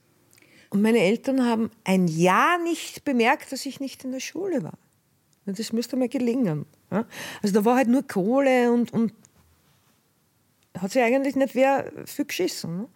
und 0.74 0.82
meine 0.82 0.98
Eltern 0.98 1.46
haben 1.46 1.70
ein 1.84 2.08
Jahr 2.08 2.58
nicht 2.58 3.06
bemerkt, 3.06 3.52
dass 3.52 3.64
ich 3.68 3.80
nicht 3.80 4.04
in 4.04 4.12
der 4.12 4.20
Schule 4.20 4.64
war. 4.64 4.74
Das 5.46 5.72
müsste 5.72 5.98
mal 5.98 6.10
gelingen. 6.10 6.66
Also 7.44 7.54
da 7.54 7.64
war 7.64 7.76
halt 7.76 7.90
nur 7.90 8.02
Kohle 8.02 8.72
und, 8.72 8.92
und 8.92 9.14
hat 10.76 10.92
sich 10.92 11.04
eigentlich 11.04 11.36
nicht 11.36 11.54
wer 11.54 11.92
viel 12.08 12.26
geschissen. 12.26 12.88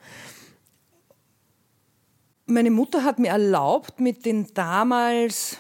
Meine 2.48 2.72
Mutter 2.72 3.04
hat 3.04 3.20
mir 3.20 3.28
erlaubt, 3.28 4.00
mit 4.00 4.26
den 4.26 4.48
damals 4.56 5.60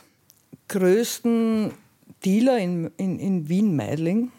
größten 0.69 1.71
Dealer 2.25 2.57
in, 2.57 2.89
in, 2.97 3.19
in 3.19 3.47
Wien, 3.47 3.75
Meidling, 3.75 4.31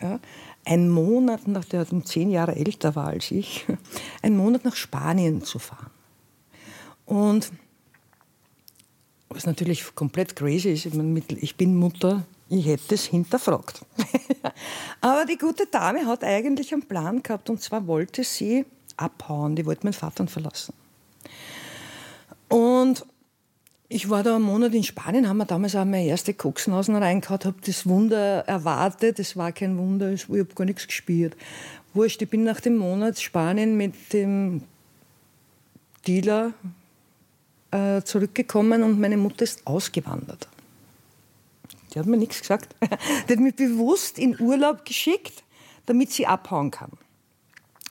ja, 0.00 0.20
einen 0.64 0.88
Monat, 0.88 1.48
nach 1.48 1.64
der 1.64 1.84
um 1.90 2.04
zehn 2.04 2.30
Jahre 2.30 2.54
älter 2.54 2.94
war 2.94 3.08
als 3.08 3.32
ich, 3.32 3.66
einen 4.22 4.36
Monat 4.36 4.64
nach 4.64 4.76
Spanien 4.76 5.42
zu 5.42 5.58
fahren. 5.58 5.90
Und 7.08 7.50
was 9.30 9.46
natürlich 9.46 9.94
komplett 9.94 10.36
crazy 10.36 10.72
ist, 10.72 10.86
ich 10.86 11.56
bin 11.56 11.74
Mutter, 11.74 12.24
ich 12.50 12.66
hätte 12.66 12.94
es 12.94 13.06
hinterfragt. 13.06 13.80
Aber 15.00 15.24
die 15.24 15.38
gute 15.38 15.66
Dame 15.66 16.04
hat 16.04 16.22
eigentlich 16.22 16.72
einen 16.72 16.82
Plan 16.82 17.22
gehabt 17.22 17.48
und 17.48 17.62
zwar 17.62 17.86
wollte 17.86 18.24
sie 18.24 18.66
abhauen, 18.98 19.56
die 19.56 19.64
wollte 19.64 19.86
meinen 19.86 19.94
Vater 19.94 20.26
verlassen. 20.26 20.74
Und 22.48 23.06
ich 23.88 24.10
war 24.10 24.22
da 24.22 24.36
einen 24.36 24.44
Monat 24.44 24.74
in 24.74 24.84
Spanien, 24.84 25.26
haben 25.26 25.38
wir 25.38 25.46
damals 25.46 25.76
auch 25.76 25.86
meine 25.86 26.04
erste 26.04 26.34
Koksnausen 26.34 26.94
reingehauen, 26.94 27.40
habe 27.42 27.56
das 27.64 27.86
Wunder 27.86 28.40
erwartet, 28.46 29.18
es 29.18 29.34
war 29.34 29.52
kein 29.52 29.78
Wunder, 29.78 30.12
ich 30.12 30.28
habe 30.28 30.44
gar 30.44 30.66
nichts 30.66 30.86
gespielt. 30.86 31.34
Wurscht, 31.94 32.20
ich 32.20 32.28
bin 32.28 32.44
nach 32.44 32.60
dem 32.60 32.76
Monat 32.76 33.18
Spanien 33.18 33.78
mit 33.78 34.12
dem 34.12 34.62
Dealer, 36.06 36.52
äh, 37.70 38.02
zurückgekommen 38.02 38.82
und 38.82 39.00
meine 39.00 39.16
Mutter 39.16 39.44
ist 39.44 39.66
ausgewandert. 39.66 40.48
Die 41.92 41.98
hat 41.98 42.06
mir 42.06 42.16
nichts 42.16 42.40
gesagt. 42.40 42.74
Die 43.28 43.32
hat 43.32 43.40
mich 43.40 43.56
bewusst 43.56 44.18
in 44.18 44.38
Urlaub 44.40 44.84
geschickt, 44.84 45.42
damit 45.86 46.12
sie 46.12 46.26
abhauen 46.26 46.70
kann. 46.70 46.92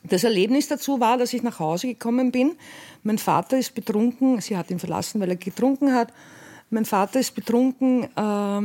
Das 0.04 0.24
Erlebnis 0.24 0.68
dazu 0.68 1.00
war, 1.00 1.18
dass 1.18 1.34
ich 1.34 1.44
nach 1.44 1.60
Hause 1.60 1.88
gekommen 1.88 2.32
bin. 2.32 2.56
Mein 3.04 3.18
Vater 3.18 3.58
ist 3.58 3.74
betrunken, 3.74 4.40
sie 4.42 4.56
hat 4.56 4.70
ihn 4.70 4.80
verlassen, 4.80 5.20
weil 5.20 5.30
er 5.30 5.36
getrunken 5.36 5.94
hat. 5.94 6.14
Mein 6.70 6.86
Vater 6.86 7.20
ist 7.20 7.36
betrunken 7.36 8.04
äh, 8.16 8.58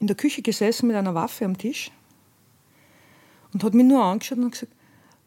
in 0.00 0.06
der 0.06 0.16
Küche 0.16 0.42
gesessen 0.42 0.88
mit 0.88 0.96
einer 0.96 1.14
Waffe 1.14 1.44
am 1.44 1.56
Tisch 1.56 1.90
und 3.52 3.64
hat 3.64 3.74
mich 3.74 3.86
nur 3.86 4.02
angeschaut 4.02 4.38
und 4.38 4.50
gesagt, 4.50 4.72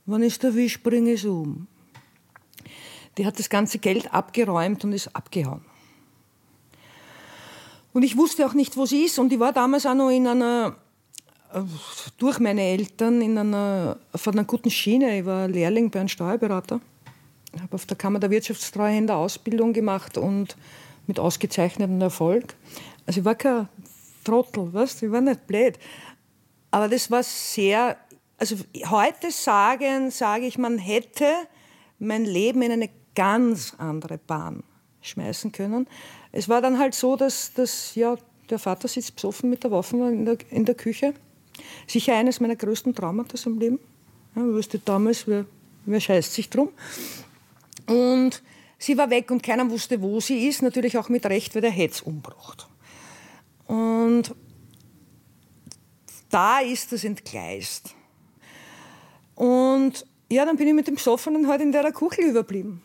wann 0.05 0.23
ist 0.23 0.43
der 0.43 0.55
Wisch, 0.55 0.81
bringe 0.81 1.13
ich 1.13 1.21
es 1.23 1.25
um. 1.25 1.67
Die 3.19 3.25
hat 3.25 3.38
das 3.38 3.49
ganze 3.49 3.79
Geld 3.79 4.13
abgeräumt 4.13 4.85
und 4.85 4.93
ist 4.93 5.13
abgehauen. 5.13 5.59
Und 7.91 8.03
ich 8.03 8.15
wusste 8.15 8.45
auch 8.45 8.53
nicht, 8.53 8.77
wo 8.77 8.85
sie 8.85 9.03
ist. 9.03 9.19
Und 9.19 9.33
ich 9.33 9.39
war 9.41 9.51
damals 9.51 9.85
auch 9.85 9.93
noch 9.93 10.09
in 10.09 10.25
einer, 10.25 10.77
äh, 11.53 11.59
durch 12.17 12.39
meine 12.39 12.61
Eltern, 12.61 13.21
in 13.21 13.38
einer, 13.38 13.97
von 14.15 14.35
einer 14.35 14.45
guten 14.45 14.71
Schiene. 14.71 15.19
Ich 15.19 15.25
war 15.25 15.49
Lehrling 15.49 15.91
bei 15.91 15.99
einem 15.99 16.07
Steuerberater. 16.07 16.79
Ich 17.53 17.61
habe 17.61 17.75
auf 17.75 17.85
der 17.85 17.97
Kammer 17.97 18.19
der 18.19 18.29
Wirtschaftstreuhänder 18.29 19.17
Ausbildung 19.17 19.73
gemacht 19.73 20.17
und 20.17 20.55
mit 21.05 21.19
ausgezeichnetem 21.19 21.99
Erfolg. 21.99 22.55
Also 23.05 23.19
ich 23.19 23.25
war 23.25 23.35
kein 23.35 23.67
Trottel, 24.23 24.73
weißt? 24.73 25.03
ich 25.03 25.11
war 25.11 25.19
nicht 25.19 25.45
blöd. 25.45 25.77
Aber 26.71 26.88
das 26.88 27.11
war 27.11 27.23
sehr, 27.23 27.97
also 28.38 28.55
heute 28.89 29.29
sagen, 29.29 30.09
sage 30.09 30.45
ich, 30.45 30.57
man 30.57 30.77
hätte 30.77 31.25
mein 31.99 32.23
Leben 32.23 32.61
in 32.61 32.71
eine 32.71 32.89
ganz 33.19 33.73
andere 33.77 34.17
Bahn 34.17 34.63
schmeißen 35.01 35.51
können. 35.51 35.88
Es 36.31 36.47
war 36.47 36.61
dann 36.61 36.79
halt 36.79 36.95
so, 36.95 37.17
dass, 37.17 37.51
dass 37.53 37.93
ja, 37.95 38.15
der 38.49 38.59
Vater 38.59 38.88
sitzt 38.88 39.15
besoffen 39.15 39.49
mit 39.49 39.61
der 39.61 39.71
Waffe 39.71 39.97
in 39.97 40.23
der, 40.23 40.38
in 40.51 40.63
der 40.63 40.75
Küche. 40.75 41.13
Sicher 41.85 42.15
eines 42.15 42.39
meiner 42.39 42.55
größten 42.55 42.95
Traumata 42.95 43.38
im 43.45 43.59
Leben. 43.59 43.79
Ja, 44.38 44.43
wusste 44.45 44.79
damals, 44.79 45.27
wer, 45.27 45.43
wer 45.85 45.99
scheißt 45.99 46.33
sich 46.33 46.49
drum. 46.49 46.69
Und 47.88 48.41
sie 48.77 48.97
war 48.97 49.09
weg 49.09 49.29
und 49.31 49.43
keiner 49.43 49.69
wusste, 49.69 50.01
wo 50.01 50.21
sie 50.21 50.47
ist. 50.47 50.61
Natürlich 50.61 50.97
auch 50.97 51.09
mit 51.09 51.25
Recht, 51.25 51.53
weil 51.55 51.61
der 51.61 51.71
Hetz 51.71 51.99
umbracht. 52.01 52.69
Und 53.67 54.33
da 56.29 56.59
ist 56.59 56.93
es 56.93 57.03
entgleist. 57.03 57.93
Und 59.35 60.05
ja, 60.31 60.45
dann 60.45 60.55
bin 60.55 60.69
ich 60.69 60.73
mit 60.73 60.88
dem 60.88 60.95
Besoffenen 60.95 61.47
halt 61.47 61.59
in 61.59 61.73
der 61.73 61.91
Kuchel 61.91 62.23
überblieben. 62.23 62.81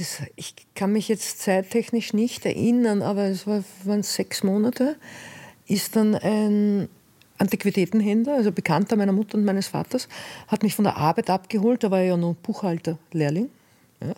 Das, 0.00 0.22
ich 0.34 0.54
kann 0.74 0.92
mich 0.92 1.08
jetzt 1.08 1.40
zeittechnisch 1.40 2.14
nicht 2.14 2.46
erinnern, 2.46 3.02
aber 3.02 3.24
es 3.24 3.46
war, 3.46 3.62
waren 3.84 4.02
sechs 4.02 4.42
Monate. 4.42 4.96
Ist 5.66 5.94
dann 5.94 6.14
ein 6.14 6.88
Antiquitätenhändler, 7.36 8.36
also 8.36 8.50
Bekannter 8.50 8.96
meiner 8.96 9.12
Mutter 9.12 9.36
und 9.36 9.44
meines 9.44 9.66
Vaters, 9.66 10.08
hat 10.48 10.62
mich 10.62 10.74
von 10.74 10.86
der 10.86 10.96
Arbeit 10.96 11.28
abgeholt. 11.28 11.84
Da 11.84 11.90
war 11.90 12.00
ja 12.00 12.16
noch 12.16 12.34
Buchhalter-Lehrling, 12.34 13.50
ja, 14.02 14.14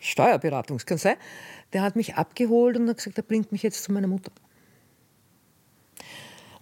Steuerberatungskanzlei. 0.00 1.18
Der 1.74 1.82
hat 1.82 1.96
mich 1.96 2.14
abgeholt 2.14 2.78
und 2.78 2.88
hat 2.88 2.96
gesagt, 2.96 3.18
er 3.18 3.22
bringt 3.22 3.52
mich 3.52 3.62
jetzt 3.62 3.84
zu 3.84 3.92
meiner 3.92 4.08
Mutter. 4.08 4.32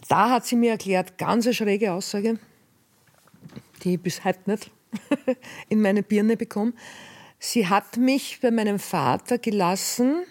Da 0.09 0.31
hat 0.31 0.47
sie 0.47 0.57
mir 0.57 0.73
erklärt, 0.73 1.16
ganz 1.16 1.47
eine 1.47 1.54
schräge 1.54 1.93
Aussage, 1.93 2.40
die 3.85 3.95
ich 3.95 4.00
bis 4.00 4.25
heute 4.25 4.50
nicht 4.50 4.73
in 5.69 5.81
meine 5.81 6.02
Birne 6.02 6.37
bekomme. 6.37 6.73
Sie 7.38 7.69
hat 7.69 7.97
mich 7.97 8.41
bei 8.41 8.50
meinem 8.50 8.79
Vater 8.79 9.38
gelassen, 9.38 10.25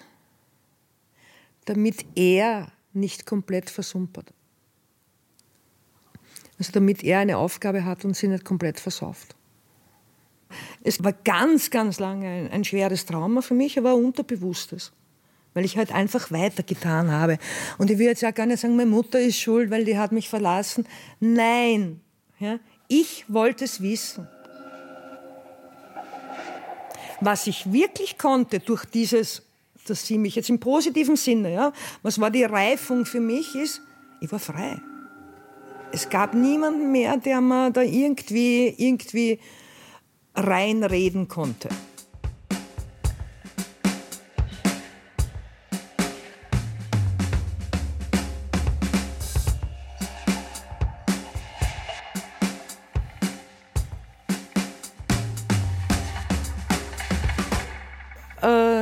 damit 1.65 2.05
er 2.15 2.71
nicht 2.93 3.25
komplett 3.25 3.69
versumpert. 3.69 4.33
Also 6.57 6.71
damit 6.71 7.03
er 7.03 7.19
eine 7.19 7.37
Aufgabe 7.37 7.85
hat 7.85 8.05
und 8.05 8.15
sie 8.15 8.27
nicht 8.27 8.45
komplett 8.45 8.79
versauft. 8.79 9.35
Es 10.83 11.03
war 11.03 11.13
ganz, 11.13 11.71
ganz 11.71 11.99
lange 11.99 12.27
ein, 12.27 12.51
ein 12.51 12.63
schweres 12.63 13.05
Trauma 13.05 13.41
für 13.41 13.55
mich, 13.55 13.77
aber 13.77 13.95
unterbewusstes 13.95 14.91
weil 15.53 15.65
ich 15.65 15.77
halt 15.77 15.91
einfach 15.91 16.31
weitergetan 16.31 17.11
habe. 17.11 17.37
Und 17.77 17.91
ich 17.91 17.97
will 17.97 18.07
jetzt 18.07 18.21
ja 18.21 18.31
gar 18.31 18.45
nicht 18.45 18.59
sagen, 18.59 18.75
meine 18.75 18.89
Mutter 18.89 19.19
ist 19.19 19.39
schuld, 19.39 19.69
weil 19.69 19.85
die 19.85 19.97
hat 19.97 20.11
mich 20.11 20.29
verlassen. 20.29 20.85
Nein, 21.19 22.01
ja, 22.39 22.59
ich 22.87 23.25
wollte 23.27 23.65
es 23.65 23.81
wissen. 23.81 24.27
Was 27.23 27.47
ich 27.47 27.71
wirklich 27.71 28.17
konnte 28.17 28.59
durch 28.59 28.83
dieses, 28.83 29.43
dass 29.87 30.05
sie 30.05 30.17
mich 30.17 30.35
jetzt 30.35 30.49
im 30.49 30.59
positiven 30.59 31.15
Sinne, 31.15 31.53
ja, 31.53 31.73
was 32.01 32.19
war 32.19 32.29
die 32.29 32.43
Reifung 32.43 33.05
für 33.05 33.21
mich, 33.21 33.55
ist, 33.55 33.81
ich 34.19 34.29
war 34.29 34.39
frei. 34.39 34.81
Es 35.93 36.09
gab 36.09 36.33
niemanden 36.33 36.91
mehr, 36.91 37.15
der 37.15 37.39
mir 37.39 37.71
da 37.71 37.81
irgendwie, 37.81 38.75
irgendwie 38.77 39.39
reinreden 40.35 41.29
konnte. 41.29 41.69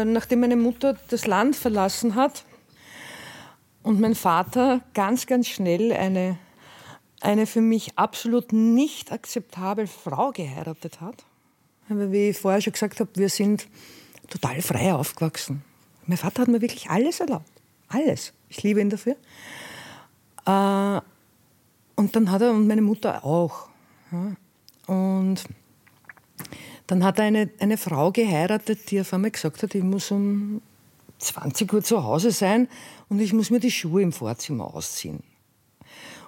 Nachdem 0.06 0.42
meine 0.42 0.56
Mutter 0.56 0.98
das 1.10 1.28
Land 1.28 1.56
verlassen 1.56 2.16
hat 2.16 2.46
und 3.84 4.00
mein 4.00 4.16
Vater 4.16 4.82
ganz, 4.94 5.28
ganz 5.28 5.48
schnell 5.48 5.92
eine, 5.92 6.38
eine 7.22 7.46
für 7.46 7.62
mich 7.62 7.98
absolut 7.98 8.54
nicht 8.54 9.12
akzeptable 9.12 9.88
Frau 9.88 10.32
geheiratet 10.32 11.02
hat. 11.02 11.26
Aber 11.90 12.12
wie 12.12 12.30
ich 12.30 12.38
vorher 12.38 12.62
schon 12.62 12.74
gesagt 12.74 13.00
habe, 13.00 13.10
wir 13.16 13.30
sind 13.30 13.68
total 14.30 14.62
frei 14.62 14.94
aufgewachsen. 14.94 15.64
Mein 16.08 16.18
Vater 16.18 16.44
hat 16.44 16.48
mir 16.48 16.62
wirklich 16.62 16.90
alles 16.90 17.20
erlaubt. 17.20 17.52
Alles. 17.90 18.34
Ich 18.50 18.64
liebe 18.64 18.80
ihn 18.80 18.90
dafür. 18.90 19.16
Äh, 20.46 21.02
und 21.96 22.16
dann 22.16 22.32
hat 22.32 22.42
er, 22.42 22.52
und 22.52 22.68
meine 22.68 22.82
Mutter 22.82 23.24
auch. 23.26 23.68
Und 24.88 25.44
dann 26.92 27.06
hat 27.06 27.20
er 27.20 27.26
eine, 27.26 27.50
eine 27.60 27.78
Frau 27.78 28.12
geheiratet, 28.12 28.92
die 28.92 29.00
auf 29.00 29.14
einmal 29.14 29.32
gesagt 29.32 29.64
hat, 29.64 29.74
ich 29.76 29.82
muss 29.82 30.12
um 30.12 30.62
20 31.20 31.72
Uhr 31.72 31.82
zu 31.82 32.04
Hause 32.04 32.32
sein 32.32 32.68
und 33.08 33.22
ich 33.22 33.32
muss 33.32 33.50
mir 33.50 33.62
die 33.62 33.72
Schuhe 33.72 34.02
im 34.02 34.12
Vorzimmer 34.12 34.76
ausziehen. 34.76 35.24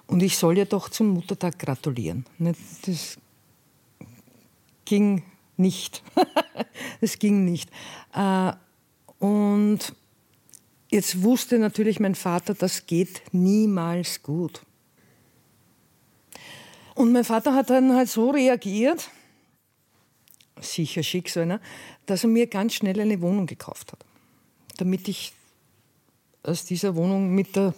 Und 0.06 0.22
ich 0.22 0.38
soll 0.38 0.56
ihr 0.56 0.64
doch 0.64 0.88
zum 0.88 1.08
Muttertag 1.08 1.58
gratulieren. 1.58 2.24
Das 2.86 3.18
ging 4.86 5.22
nicht. 5.58 6.02
das 7.02 7.18
ging 7.18 7.44
nicht. 7.44 7.68
Äh, 8.14 8.52
und 9.18 9.80
jetzt 10.88 11.22
wusste 11.22 11.58
natürlich 11.58 12.00
mein 12.00 12.14
Vater, 12.14 12.54
das 12.54 12.86
geht 12.86 13.20
niemals 13.32 14.22
gut. 14.22 14.62
Und 16.94 17.12
mein 17.12 17.24
Vater 17.24 17.52
hat 17.52 17.68
dann 17.68 17.94
halt 17.94 18.08
so 18.08 18.30
reagiert, 18.30 19.10
sicher 20.64 21.02
Schicksal, 21.02 21.46
ne? 21.46 21.60
dass 22.06 22.24
er 22.24 22.30
mir 22.30 22.46
ganz 22.46 22.74
schnell 22.74 23.00
eine 23.00 23.20
Wohnung 23.20 23.46
gekauft 23.46 23.92
hat. 23.92 24.04
Damit 24.76 25.08
ich 25.08 25.32
aus 26.42 26.64
dieser 26.64 26.94
Wohnung 26.96 27.34
mit 27.34 27.56
der 27.56 27.74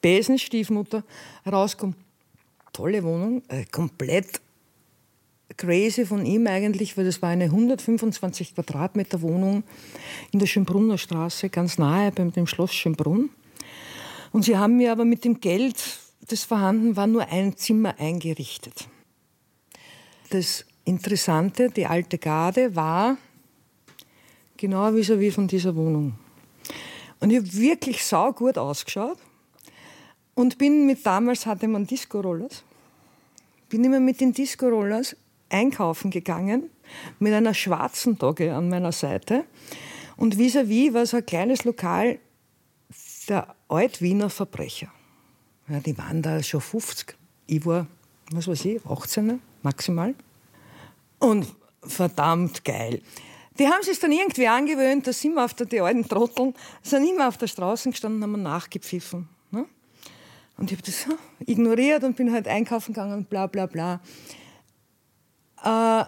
Besenstiefmutter 0.00 1.04
rauskomme. 1.46 1.94
Tolle 2.72 3.04
Wohnung, 3.04 3.42
äh, 3.48 3.64
komplett 3.66 4.40
crazy 5.56 6.04
von 6.04 6.26
ihm 6.26 6.46
eigentlich, 6.46 6.96
weil 6.96 7.04
das 7.04 7.22
war 7.22 7.30
eine 7.30 7.44
125 7.44 8.54
Quadratmeter 8.54 9.22
Wohnung 9.22 9.62
in 10.32 10.40
der 10.40 10.46
Schönbrunner 10.46 10.98
Straße, 10.98 11.48
ganz 11.50 11.78
nahe 11.78 12.10
beim 12.10 12.32
dem 12.32 12.46
Schloss 12.46 12.74
Schönbrunn. 12.74 13.30
Und 14.32 14.44
sie 14.44 14.56
haben 14.56 14.76
mir 14.76 14.90
aber 14.90 15.04
mit 15.04 15.24
dem 15.24 15.40
Geld, 15.40 15.76
das 16.28 16.42
vorhanden 16.42 16.96
war, 16.96 17.06
nur 17.06 17.28
ein 17.28 17.56
Zimmer 17.56 17.98
eingerichtet. 17.98 18.88
Das 20.30 20.64
Interessante, 20.84 21.70
die 21.70 21.86
alte 21.86 22.18
Garde 22.18 22.76
war 22.76 23.16
genau 24.56 24.92
vis-à-vis 24.94 25.34
von 25.34 25.48
dieser 25.48 25.74
Wohnung. 25.76 26.14
Und 27.20 27.30
ich 27.30 27.38
habe 27.38 27.54
wirklich 27.54 28.04
saugut 28.04 28.58
ausgeschaut 28.58 29.18
und 30.34 30.58
bin 30.58 30.86
mit, 30.86 31.04
damals 31.06 31.46
hatte 31.46 31.68
man 31.68 31.86
Disco-Rollers, 31.86 32.62
bin 33.68 33.84
immer 33.84 34.00
mit 34.00 34.20
den 34.20 34.32
Disco-Rollers 34.32 35.16
einkaufen 35.48 36.10
gegangen, 36.10 36.70
mit 37.18 37.32
einer 37.32 37.54
schwarzen 37.54 38.18
Dogge 38.18 38.54
an 38.54 38.68
meiner 38.68 38.92
Seite. 38.92 39.44
Und 40.16 40.36
vis-à-vis 40.36 40.92
war 40.92 41.06
so 41.06 41.16
ein 41.16 41.26
kleines 41.26 41.64
Lokal 41.64 42.18
der 43.28 43.54
Altwiener 43.68 44.30
Verbrecher. 44.30 44.88
Ja, 45.68 45.80
die 45.80 45.96
waren 45.96 46.20
da 46.20 46.42
schon 46.42 46.60
50. 46.60 47.16
Ich 47.46 47.64
war, 47.64 47.86
was 48.30 48.46
weiß 48.46 48.64
ich, 48.66 48.84
18 48.84 49.40
maximal. 49.62 50.14
Und 51.18 51.46
verdammt 51.82 52.64
geil. 52.64 53.00
Die 53.58 53.68
haben 53.68 53.82
sich 53.82 53.98
dann 54.00 54.10
irgendwie 54.10 54.48
angewöhnt, 54.48 55.06
da 55.06 55.12
sind 55.12 55.34
wir 55.34 55.44
auf 55.44 55.54
der, 55.54 55.66
die 55.66 55.80
alten 55.80 56.08
Trotteln, 56.08 56.54
sind 56.82 57.08
immer 57.08 57.28
auf 57.28 57.38
der 57.38 57.46
Straße 57.46 57.90
gestanden 57.90 58.22
und 58.22 58.32
haben 58.32 58.42
nachgepfiffen. 58.42 59.28
Ne? 59.52 59.66
Und 60.56 60.72
ich 60.72 60.76
habe 60.76 60.86
das 60.86 61.06
ignoriert 61.46 62.02
und 62.02 62.16
bin 62.16 62.32
halt 62.32 62.48
einkaufen 62.48 62.92
gegangen 62.92 63.14
und 63.14 63.30
bla 63.30 63.46
bla 63.46 63.66
bla. 63.66 64.00
Äh, 65.62 66.04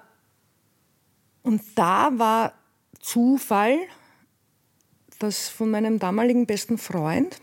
und 1.43 1.63
da 1.77 2.11
war 2.15 2.53
Zufall, 3.01 3.79
dass 5.21 5.49
von 5.49 5.71
meinem 5.71 6.01
damaligen 6.01 6.47
besten 6.47 6.79
Freund, 6.79 7.41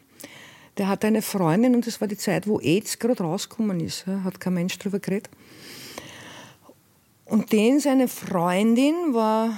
der 0.77 0.89
hatte 0.89 1.07
eine 1.07 1.21
Freundin 1.21 1.75
und 1.75 1.87
das 1.87 2.01
war 2.01 2.09
die 2.09 2.17
Zeit, 2.17 2.45
wo 2.45 2.59
AIDS 2.59 2.99
gerade 2.99 3.23
rausgekommen 3.23 3.79
ist. 3.79 4.05
Hat 4.05 4.41
kein 4.41 4.55
Mensch 4.55 4.77
drüber 4.77 4.99
geredet. 4.99 5.29
Und 7.25 7.51
den, 7.51 7.79
seine 7.79 8.07
Freundin 8.07 9.13
war 9.13 9.57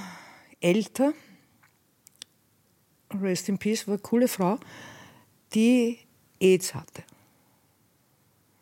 älter, 0.60 1.12
rest 3.20 3.48
in 3.48 3.58
peace, 3.58 3.86
war 3.86 3.94
eine 3.94 4.02
coole 4.02 4.28
Frau, 4.28 4.58
die 5.52 5.98
AIDS 6.40 6.74
hatte. 6.74 7.02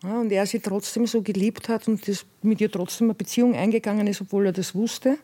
Ja, 0.03 0.21
und 0.21 0.31
er 0.31 0.47
sie 0.47 0.61
trotzdem 0.61 1.07
so 1.07 1.23
geliebt 1.23 1.69
hat 1.69 1.89
und 1.89 2.07
das 2.07 2.27
mit 2.43 2.61
ihr 2.61 2.71
trotzdem 2.71 3.07
eine 3.07 3.15
Beziehung 3.15 3.55
eingegangen 3.55 4.07
ist, 4.07 4.21
obwohl 4.21 4.47
er 4.47 4.53
das 4.53 4.75
wusste. 4.75 5.19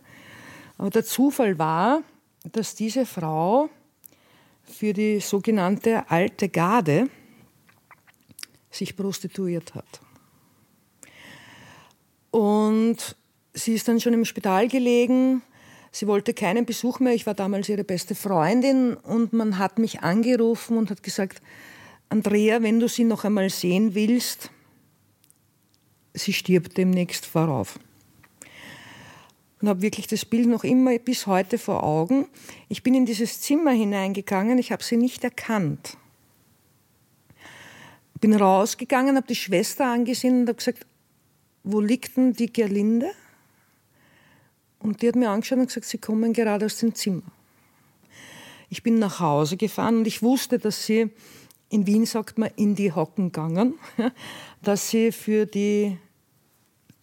Aber 0.79 0.89
der 0.89 1.05
Zufall 1.05 1.59
war, 1.59 2.03
dass 2.51 2.75
diese 2.75 3.05
Frau 3.05 3.69
für 4.65 4.93
die 4.95 5.21
sogenannte 5.21 6.09
alte 6.11 6.49
Garde 6.49 7.09
sich 8.71 8.97
prostituiert 8.97 9.75
hat. 9.75 10.01
Und 12.31 13.17
sie 13.55 13.75
ist 13.75 13.89
dann 13.89 14.01
schon 14.01 14.15
im 14.15 14.25
Spital 14.25 14.69
gelegen. 14.69 15.43
Sie 15.93 16.07
wollte 16.07 16.35
keinen 16.35 16.67
Besuch 16.67 17.01
mehr. 17.01 17.15
Ich 17.15 17.27
war 17.27 17.35
damals 17.35 17.69
ihre 17.69 17.85
beste 17.85 18.15
Freundin 18.15 18.95
und 18.95 19.33
man 19.33 19.59
hat 19.59 19.79
mich 19.79 20.01
angerufen 20.01 20.77
und 20.77 20.91
hat 20.91 21.03
gesagt, 21.03 21.43
Andrea, 22.09 22.63
wenn 22.63 22.81
du 22.81 22.89
sie 22.89 23.05
noch 23.05 23.25
einmal 23.25 23.51
sehen 23.51 23.95
willst, 23.95 24.51
sie 26.15 26.33
stirbt 26.33 26.77
demnächst 26.77 27.27
vorauf. 27.27 27.79
Und 29.61 29.69
habe 29.69 29.83
wirklich 29.83 30.07
das 30.07 30.25
Bild 30.25 30.49
noch 30.49 30.65
immer 30.65 30.99
bis 30.99 31.27
heute 31.27 31.59
vor 31.59 31.83
Augen. 31.83 32.27
Ich 32.69 32.83
bin 32.83 32.95
in 32.95 33.05
dieses 33.05 33.41
Zimmer 33.41 33.73
hineingegangen, 33.73 34.59
ich 34.59 34.73
habe 34.73 34.83
sie 34.83 34.97
nicht 34.97 35.23
erkannt. 35.23 35.99
Bin 38.21 38.35
rausgegangen, 38.35 39.17
habe 39.17 39.27
die 39.27 39.35
Schwester 39.35 39.87
angesehen 39.87 40.43
und 40.43 40.49
habe 40.49 40.57
gesagt, 40.57 40.87
wo 41.63 41.81
liegt 41.81 42.17
denn 42.17 42.33
die 42.33 42.53
Gerlinde? 42.53 43.11
Und 44.81 45.03
die 45.03 45.09
hat 45.09 45.15
mir 45.17 45.31
angeschaut 45.31 45.59
und 45.59 45.67
gesagt, 45.67 45.87
sie 45.87 45.99
kommen 45.99 46.33
gerade 46.33 46.67
aus 46.67 46.79
dem 46.79 46.95
Zimmer. 46.95 47.23
Ich 48.71 48.83
bin 48.83 48.99
nach 48.99 49.21
Hause 49.21 49.57
gefahren 49.57 49.99
und 49.99 50.07
ich 50.07 50.23
wusste, 50.23 50.59
dass 50.59 50.87
sie, 50.87 51.11
in 51.69 51.87
Wien 51.87 52.07
sagt 52.07 52.39
man, 52.39 52.51
in 52.57 52.75
die 52.75 52.93
Hocken 52.93 53.27
gegangen, 53.27 53.75
dass 54.63 54.89
sie 54.89 55.13
für 55.13 55.45
die, 55.45 55.99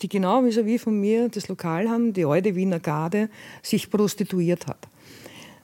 die 0.01 0.09
genau 0.09 0.43
wie 0.43 0.65
wie 0.65 0.79
von 0.79 0.99
mir 0.99 1.29
das 1.29 1.47
Lokal 1.49 1.89
haben, 1.89 2.13
die 2.13 2.25
alte 2.25 2.55
Wiener 2.55 2.79
Garde, 2.79 3.29
sich 3.61 3.91
prostituiert 3.91 4.65
hat. 4.67 4.87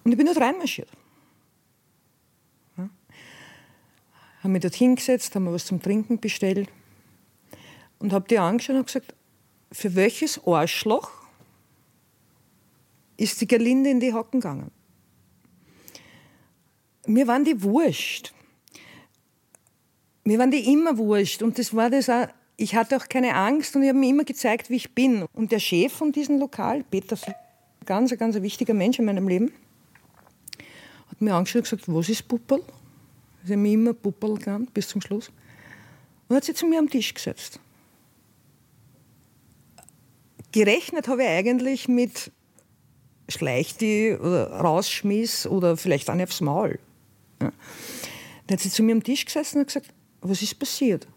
Und 0.04 0.12
ich 0.12 0.18
bin 0.18 0.28
dort 0.28 0.38
reinmarschiert. 0.38 0.90
Ja. 2.78 2.90
Haben 4.44 4.52
mich 4.52 4.62
dort 4.62 4.76
hingesetzt, 4.76 5.34
haben 5.34 5.46
mir 5.46 5.54
was 5.54 5.66
zum 5.66 5.82
Trinken 5.82 6.20
bestellt 6.20 6.70
und 8.00 8.14
habe 8.14 8.28
die 8.28 8.38
angeschaut 8.38 8.76
und 8.76 8.86
gesagt, 8.86 9.16
für 9.72 9.96
welches 9.96 10.46
Arschloch 10.46 11.23
ist 13.18 13.40
die 13.42 13.48
Gerlinde 13.48 13.90
in 13.90 14.00
die 14.00 14.14
Hocken 14.14 14.40
gegangen. 14.40 14.72
Mir 17.06 17.28
waren 17.28 17.44
die 17.44 17.62
wurscht. 17.62 18.34
Mir 20.24 20.40
waren 20.40 20.52
die 20.52 20.72
immer 20.72 20.98
wurscht. 20.98 21.42
Und 21.42 21.60
das 21.60 21.76
war 21.76 21.90
das 21.90 22.10
auch, 22.10 22.28
ich 22.56 22.76
hatte 22.76 22.96
auch 22.98 23.10
keine 23.10 23.36
Angst 23.36 23.76
und 23.76 23.84
ich 23.84 23.90
habe 23.90 24.00
mir 24.00 24.10
immer 24.10 24.24
gezeigt, 24.24 24.70
wie 24.70 24.76
ich 24.76 24.96
bin. 24.96 25.26
Und 25.34 25.52
der 25.52 25.60
Chef 25.60 25.92
von 25.92 26.12
diesem 26.12 26.40
Lokal, 26.40 26.84
Peter, 26.90 27.18
ganz, 27.86 28.18
ganz 28.18 28.36
ein 28.36 28.44
wichtiger 28.44 28.74
Mensch 28.74 29.00
in 29.00 29.06
meinem 29.06 29.28
Leben, 29.28 29.52
hat 31.10 31.22
mir 31.22 31.36
angeschaut 31.36 31.64
und 31.64 31.70
gesagt, 31.70 31.84
was 31.88 32.10
ist 32.10 32.28
Puppel? 32.28 32.64
Sie 33.44 33.54
haben 33.54 33.62
mich 33.62 33.74
immer 33.74 33.94
Puppel 33.94 34.38
genannt, 34.38 34.74
bis 34.74 34.88
zum 34.88 35.02
Schluss. 35.02 35.32
Und 36.30 36.38
hat 36.38 36.46
sich 36.46 36.56
zu 36.56 36.66
mir 36.66 36.80
am 36.80 36.90
Tisch 36.90 37.14
gesetzt. 37.14 37.60
Gerechnet 40.54 41.08
habe 41.08 41.24
ich 41.24 41.30
eigentlich 41.30 41.88
mit 41.88 42.32
schleicht 43.34 43.82
die 43.82 44.16
oder 44.20 44.52
rausschmiss 44.52 45.48
oder 45.48 45.78
vielleicht 45.78 46.10
eine 46.10 46.24
aufs 46.24 46.42
Maul. 46.42 46.80
Ja. 47.42 47.52
Dann 48.48 48.58
hat 48.58 48.62
sie 48.62 48.70
zu 48.70 48.84
mir 48.84 48.94
am 48.94 49.04
Tisch 49.04 49.26
gesessen 49.26 49.60
und 49.60 49.68
gesagt, 49.68 49.88
was 50.22 50.42
ist 50.42 50.60
passiert? 50.60 51.08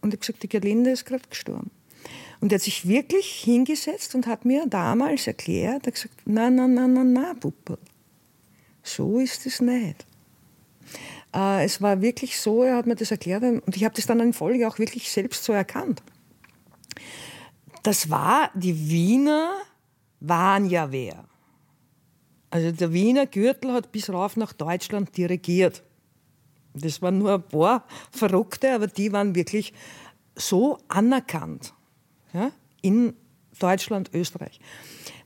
Und 0.00 0.08
ich 0.08 0.18
habe 0.18 0.26
gesagt, 0.26 0.42
die 0.42 0.48
Gerlinde 0.48 0.90
ist 0.90 1.04
gerade 1.04 1.22
gestorben. 1.28 1.70
Und 2.40 2.50
er 2.50 2.56
hat 2.56 2.62
sich 2.62 2.88
wirklich 2.88 3.42
hingesetzt 3.44 4.14
und 4.16 4.26
hat 4.26 4.44
mir 4.44 4.66
damals 4.66 5.28
erklärt, 5.28 5.86
er 5.86 5.92
gesagt, 5.92 6.14
na, 6.24 6.50
na, 6.50 6.66
na, 6.66 6.88
na, 6.88 7.04
na, 7.04 7.34
Puppe, 7.34 7.78
so 8.82 9.20
ist 9.20 9.46
es 9.46 9.60
nicht. 9.60 10.04
Äh, 11.34 11.64
es 11.64 11.80
war 11.80 12.02
wirklich 12.02 12.38
so, 12.40 12.64
er 12.64 12.76
hat 12.76 12.86
mir 12.86 12.96
das 12.96 13.12
erklärt 13.12 13.44
und 13.44 13.76
ich 13.76 13.84
habe 13.84 13.94
das 13.94 14.06
dann 14.06 14.18
in 14.18 14.32
Folge 14.32 14.66
auch 14.66 14.78
wirklich 14.78 15.10
selbst 15.10 15.44
so 15.44 15.52
erkannt. 15.52 16.02
Das 17.84 18.10
war 18.10 18.50
die 18.54 18.90
Wiener 18.90 19.54
waren 20.22 20.68
ja 20.70 20.90
wer. 20.92 21.24
Also 22.50 22.70
der 22.70 22.92
Wiener 22.92 23.26
Gürtel 23.26 23.72
hat 23.72 23.92
bis 23.92 24.10
rauf 24.10 24.36
nach 24.36 24.52
Deutschland 24.52 25.16
dirigiert. 25.16 25.82
Das 26.74 27.02
waren 27.02 27.18
nur 27.18 27.34
ein 27.34 27.42
paar 27.42 27.86
Verrückte, 28.10 28.72
aber 28.74 28.86
die 28.86 29.12
waren 29.12 29.34
wirklich 29.34 29.72
so 30.36 30.78
anerkannt 30.88 31.74
ja, 32.32 32.50
in 32.80 33.14
Deutschland, 33.58 34.10
Österreich, 34.14 34.60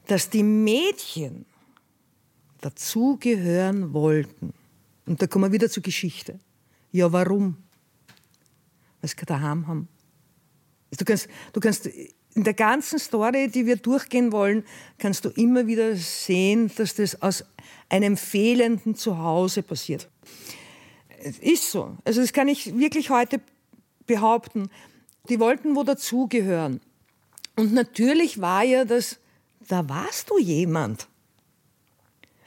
dass 0.06 0.30
die 0.30 0.42
Mädchen 0.42 1.46
dazugehören 2.60 3.92
wollten. 3.92 4.52
Und 5.06 5.22
da 5.22 5.26
kommen 5.26 5.44
wir 5.44 5.52
wieder 5.52 5.70
zur 5.70 5.82
Geschichte. 5.82 6.38
Ja, 6.90 7.12
warum? 7.12 7.56
Weil 9.00 9.10
sie 9.10 9.26
daheim 9.26 9.66
haben. 9.66 9.88
Du 10.96 11.04
kannst, 11.04 11.28
du 11.52 11.60
kannst 11.60 11.88
in 12.36 12.44
der 12.44 12.54
ganzen 12.54 12.98
Story, 12.98 13.48
die 13.48 13.64
wir 13.64 13.76
durchgehen 13.76 14.30
wollen, 14.30 14.62
kannst 14.98 15.24
du 15.24 15.30
immer 15.30 15.66
wieder 15.66 15.96
sehen, 15.96 16.70
dass 16.76 16.94
das 16.94 17.20
aus 17.22 17.44
einem 17.88 18.18
fehlenden 18.18 18.94
Zuhause 18.94 19.62
passiert. 19.62 20.08
Es 21.18 21.38
ist 21.38 21.70
so. 21.70 21.96
Also 22.04 22.20
das 22.20 22.34
kann 22.34 22.46
ich 22.46 22.78
wirklich 22.78 23.08
heute 23.08 23.40
behaupten. 24.06 24.68
Die 25.30 25.40
wollten 25.40 25.74
wo 25.74 25.82
dazugehören. 25.82 26.80
Und 27.56 27.72
natürlich 27.72 28.38
war 28.38 28.62
ja 28.62 28.84
das, 28.84 29.18
da 29.66 29.88
warst 29.88 30.28
du 30.28 30.38
jemand. 30.38 31.08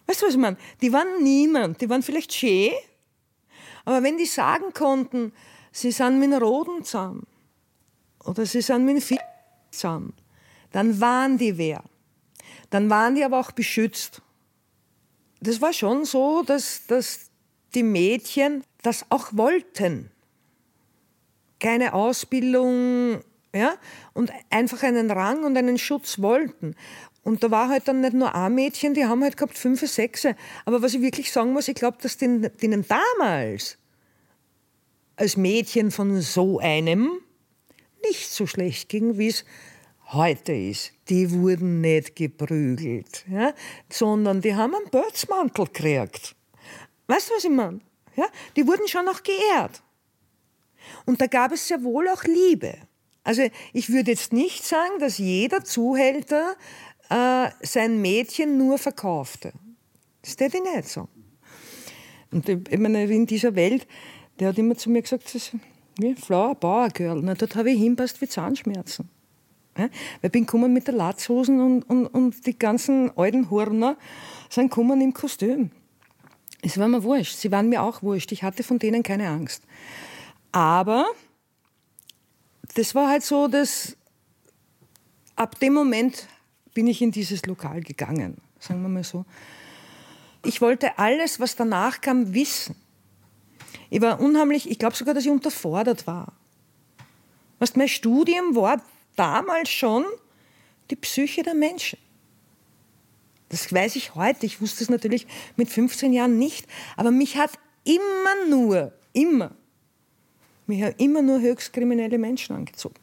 Weißt 0.06 0.21
du, 0.21 0.28
was 0.28 0.34
ich 0.34 0.39
meine? 0.39 0.58
Die 0.82 0.93
waren 0.93 1.23
niemand. 1.23 1.82
Die 1.82 1.89
waren 1.89 2.04
vielleicht 2.04 2.32
schön, 2.32 2.71
aber 3.86 4.04
wenn 4.04 4.17
die 4.17 4.28
sagen 4.28 4.71
konnten, 4.71 5.34
sie 5.71 5.91
sind 5.91 6.19
mit 6.19 6.32
einem 6.32 6.43
Roden 6.43 6.84
zusammen 6.84 7.25
oder 8.23 8.45
sie 8.45 8.62
sind 8.62 8.86
mit 8.86 8.91
einem 8.91 9.19
Sind, 9.71 10.13
dann 10.71 10.99
waren 10.99 11.38
die 11.38 11.58
wer. 11.58 11.84
Dann 12.69 12.89
waren 12.89 13.15
die 13.15 13.23
aber 13.23 13.39
auch 13.39 13.51
beschützt. 13.51 14.21
Das 15.41 15.62
war 15.62 15.73
schon 15.73 16.05
so, 16.05 16.43
dass, 16.43 16.86
dass 16.88 17.29
die 17.73 17.84
Mädchen 17.84 18.63
das 18.82 19.05
auch 19.10 19.29
wollten. 19.34 20.12
Keine 21.60 21.93
Ausbildung, 21.93 23.21
ja, 23.53 23.75
und 24.13 24.32
einfach 24.49 24.84
einen 24.84 25.12
Rang 25.12 25.43
und 25.43 25.58
einen 25.58 25.77
Schutz 25.77 26.19
wollten. 26.19 26.75
Und 27.23 27.43
da 27.43 27.51
war 27.51 27.69
halt 27.69 27.88
dann 27.88 28.01
nicht 28.01 28.13
nur 28.13 28.34
ein 28.34 28.55
Mädchen, 28.55 28.93
die 28.93 29.05
haben 29.05 29.23
halt 29.23 29.38
gehabt 29.38 29.58
fünf, 29.58 29.82
sechs. 29.82 30.25
Aber 30.65 30.82
was 30.82 30.93
ich 30.93 31.01
wirklich 31.01 31.32
sagen 31.32 31.53
muss, 31.53 31.67
ich 31.67 31.75
glaube, 31.75 31.97
dass 32.01 32.17
denen, 32.17 32.49
denen 32.62 32.86
damals 32.88 33.77
als 35.15 35.36
Mädchen 35.36 35.91
von 35.91 36.21
so 36.21 36.60
einem 36.60 37.12
nicht 38.03 38.29
so 38.29 38.47
schlecht 38.47 38.89
ging, 38.89 39.17
wie 39.17 39.27
es 39.27 39.45
heute 40.12 40.53
ist. 40.53 40.91
Die 41.09 41.31
wurden 41.31 41.81
nicht 41.81 42.15
geprügelt, 42.15 43.25
ja, 43.29 43.53
sondern 43.89 44.41
die 44.41 44.55
haben 44.55 44.75
einen 44.75 44.89
Börzmantel 44.89 45.65
gekriegt. 45.65 46.35
Weißt 47.07 47.29
du, 47.29 47.35
was 47.35 47.43
ich 47.43 47.49
meine? 47.49 47.81
Ja, 48.15 48.27
die 48.55 48.67
wurden 48.67 48.88
schon 48.88 49.07
auch 49.07 49.21
geehrt. 49.23 49.81
Und 51.05 51.21
da 51.21 51.27
gab 51.27 51.51
es 51.51 51.67
sehr 51.67 51.83
wohl 51.83 52.07
auch 52.09 52.23
Liebe. 52.23 52.75
Also 53.23 53.43
ich 53.73 53.89
würde 53.89 54.12
jetzt 54.12 54.33
nicht 54.33 54.65
sagen, 54.65 54.99
dass 54.99 55.17
jeder 55.17 55.63
Zuhälter 55.63 56.55
äh, 57.09 57.49
sein 57.62 58.01
Mädchen 58.01 58.57
nur 58.57 58.77
verkaufte. 58.77 59.53
Das 60.21 60.35
hätte 60.39 60.57
ich 60.57 60.63
nicht 60.63 60.88
so. 60.88 61.07
Und 62.31 62.47
ich 62.47 62.77
meine, 62.77 63.03
in 63.05 63.25
dieser 63.25 63.55
Welt, 63.55 63.88
der 64.39 64.49
hat 64.49 64.57
immer 64.57 64.75
zu 64.75 64.89
mir 64.89 65.01
gesagt, 65.01 65.33
wie 66.01 66.15
Flower 66.15 66.55
Bauer 66.55 66.89
Girl. 66.89 67.21
Na, 67.21 67.33
dort 67.35 67.55
habe 67.55 67.71
ich 67.71 67.79
hinpasst 67.79 68.21
wie 68.21 68.27
Zahnschmerzen. 68.27 69.09
Ja? 69.77 69.89
Ich 70.21 70.31
bin 70.31 70.45
gekommen 70.45 70.73
mit 70.73 70.88
der 70.88 70.95
Latzhosen 70.95 71.62
und, 71.62 71.83
und, 71.83 72.07
und 72.07 72.45
die 72.45 72.57
ganzen 72.57 73.15
alten 73.17 73.49
Horner 73.49 73.97
sind 74.49 74.69
gekommen 74.69 75.01
im 75.01 75.13
Kostüm. 75.13 75.71
Es 76.62 76.77
war 76.77 76.88
mir 76.88 77.03
wurscht. 77.03 77.38
Sie 77.38 77.51
waren 77.51 77.69
mir 77.69 77.81
auch 77.81 78.03
wurscht. 78.03 78.31
Ich 78.31 78.43
hatte 78.43 78.63
von 78.63 78.79
denen 78.79 79.03
keine 79.03 79.29
Angst. 79.29 79.63
Aber 80.51 81.05
das 82.75 82.95
war 82.95 83.09
halt 83.09 83.23
so, 83.23 83.47
dass 83.47 83.95
ab 85.35 85.59
dem 85.59 85.73
Moment 85.73 86.27
bin 86.73 86.88
ich 86.88 87.01
in 87.01 87.12
dieses 87.12 87.45
Lokal 87.45 87.81
gegangen, 87.81 88.38
sagen 88.59 88.81
wir 88.81 88.89
mal 88.89 89.03
so. 89.03 89.25
Ich 90.45 90.62
wollte 90.62 90.97
alles, 90.97 91.39
was 91.39 91.55
danach 91.55 92.01
kam, 92.01 92.33
wissen. 92.33 92.75
Ich 93.89 94.02
war 94.02 94.19
unheimlich, 94.19 94.69
ich 94.69 94.80
glaube 94.80 94.95
sogar, 94.95 95.13
dass 95.13 95.25
ich 95.25 95.32
unterfordert 95.32 96.06
war. 96.08 96.34
Was 97.58 97.75
mein 97.75 97.88
Studium 97.88 98.56
war 98.56 98.82
damals 99.15 99.69
schon 99.69 100.06
die 100.89 100.95
Psyche 100.95 101.43
der 101.43 101.56
Menschen. 101.56 101.99
Das 103.49 103.73
weiß 103.73 103.95
ich 103.95 104.15
heute. 104.15 104.45
Ich 104.45 104.62
wusste 104.62 104.84
es 104.84 104.89
natürlich 104.89 105.28
mit 105.56 105.69
15 105.69 106.13
Jahren 106.13 106.38
nicht. 106.38 106.67
Aber 106.95 107.12
mich 107.12 107.38
hat 107.38 107.52
immer 107.84 108.47
nur, 108.47 108.93
immer, 109.13 109.52
mich 110.67 110.84
haben 110.84 110.95
immer 110.97 111.21
nur 111.21 111.41
höchst 111.41 111.73
kriminelle 111.73 112.19
Menschen 112.19 112.56
angezogen. 112.56 112.95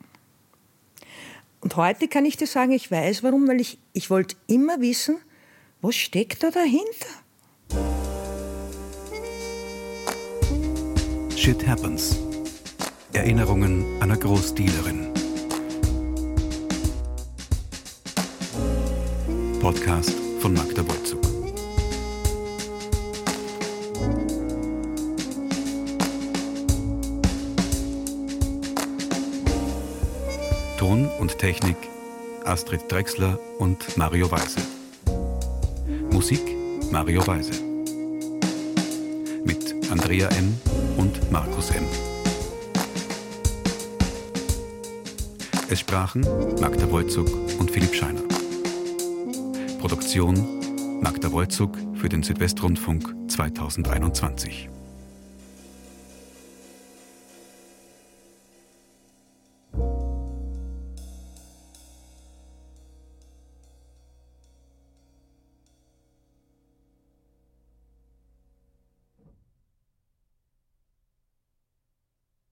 Und 1.61 1.75
heute 1.75 2.07
kann 2.07 2.25
ich 2.25 2.37
dir 2.37 2.47
sagen, 2.47 2.73
ich 2.73 2.91
weiß 2.91 3.25
warum, 3.25 3.49
weil 3.49 3.61
ich, 3.61 3.79
ich 3.93 4.09
wollte 4.09 4.37
immer 4.47 4.81
wissen, 4.81 5.19
was 5.81 5.97
steckt 5.97 6.45
da 6.45 6.51
dahinter? 6.51 7.09
Shit 11.47 11.65
Happens. 11.65 12.19
Erinnerungen 13.13 13.85
einer 14.03 14.17
Großdealerin. 14.17 15.15
Podcast 19.61 20.13
von 20.41 20.55
Magda 20.55 20.83
Wolzug. 20.89 21.23
Ton 30.79 31.09
und 31.21 31.39
Technik 31.39 31.77
Astrid 32.45 32.91
Drexler 32.91 33.39
und 33.61 33.97
Mario 33.97 34.29
Weise. 34.33 34.59
Musik 36.11 36.43
Mario 36.91 37.25
Weise. 37.25 37.53
Mit 39.45 39.77
Andrea 39.93 40.27
M. 40.31 40.76
und 41.07 41.31
Markus 41.31 41.71
M. 41.71 41.85
Es 45.69 45.81
sprachen 45.81 46.23
Magda 46.61 46.91
Wolzug 46.91 47.29
und 47.61 47.71
Philipp 47.71 47.95
Scheiner. 47.95 48.23
Produktion 49.79 51.01
Magda 51.01 51.31
Wolzug 51.31 51.77
für 51.95 52.09
den 52.09 52.23
Südwestrundfunk 52.23 53.15
2021. 53.29 54.76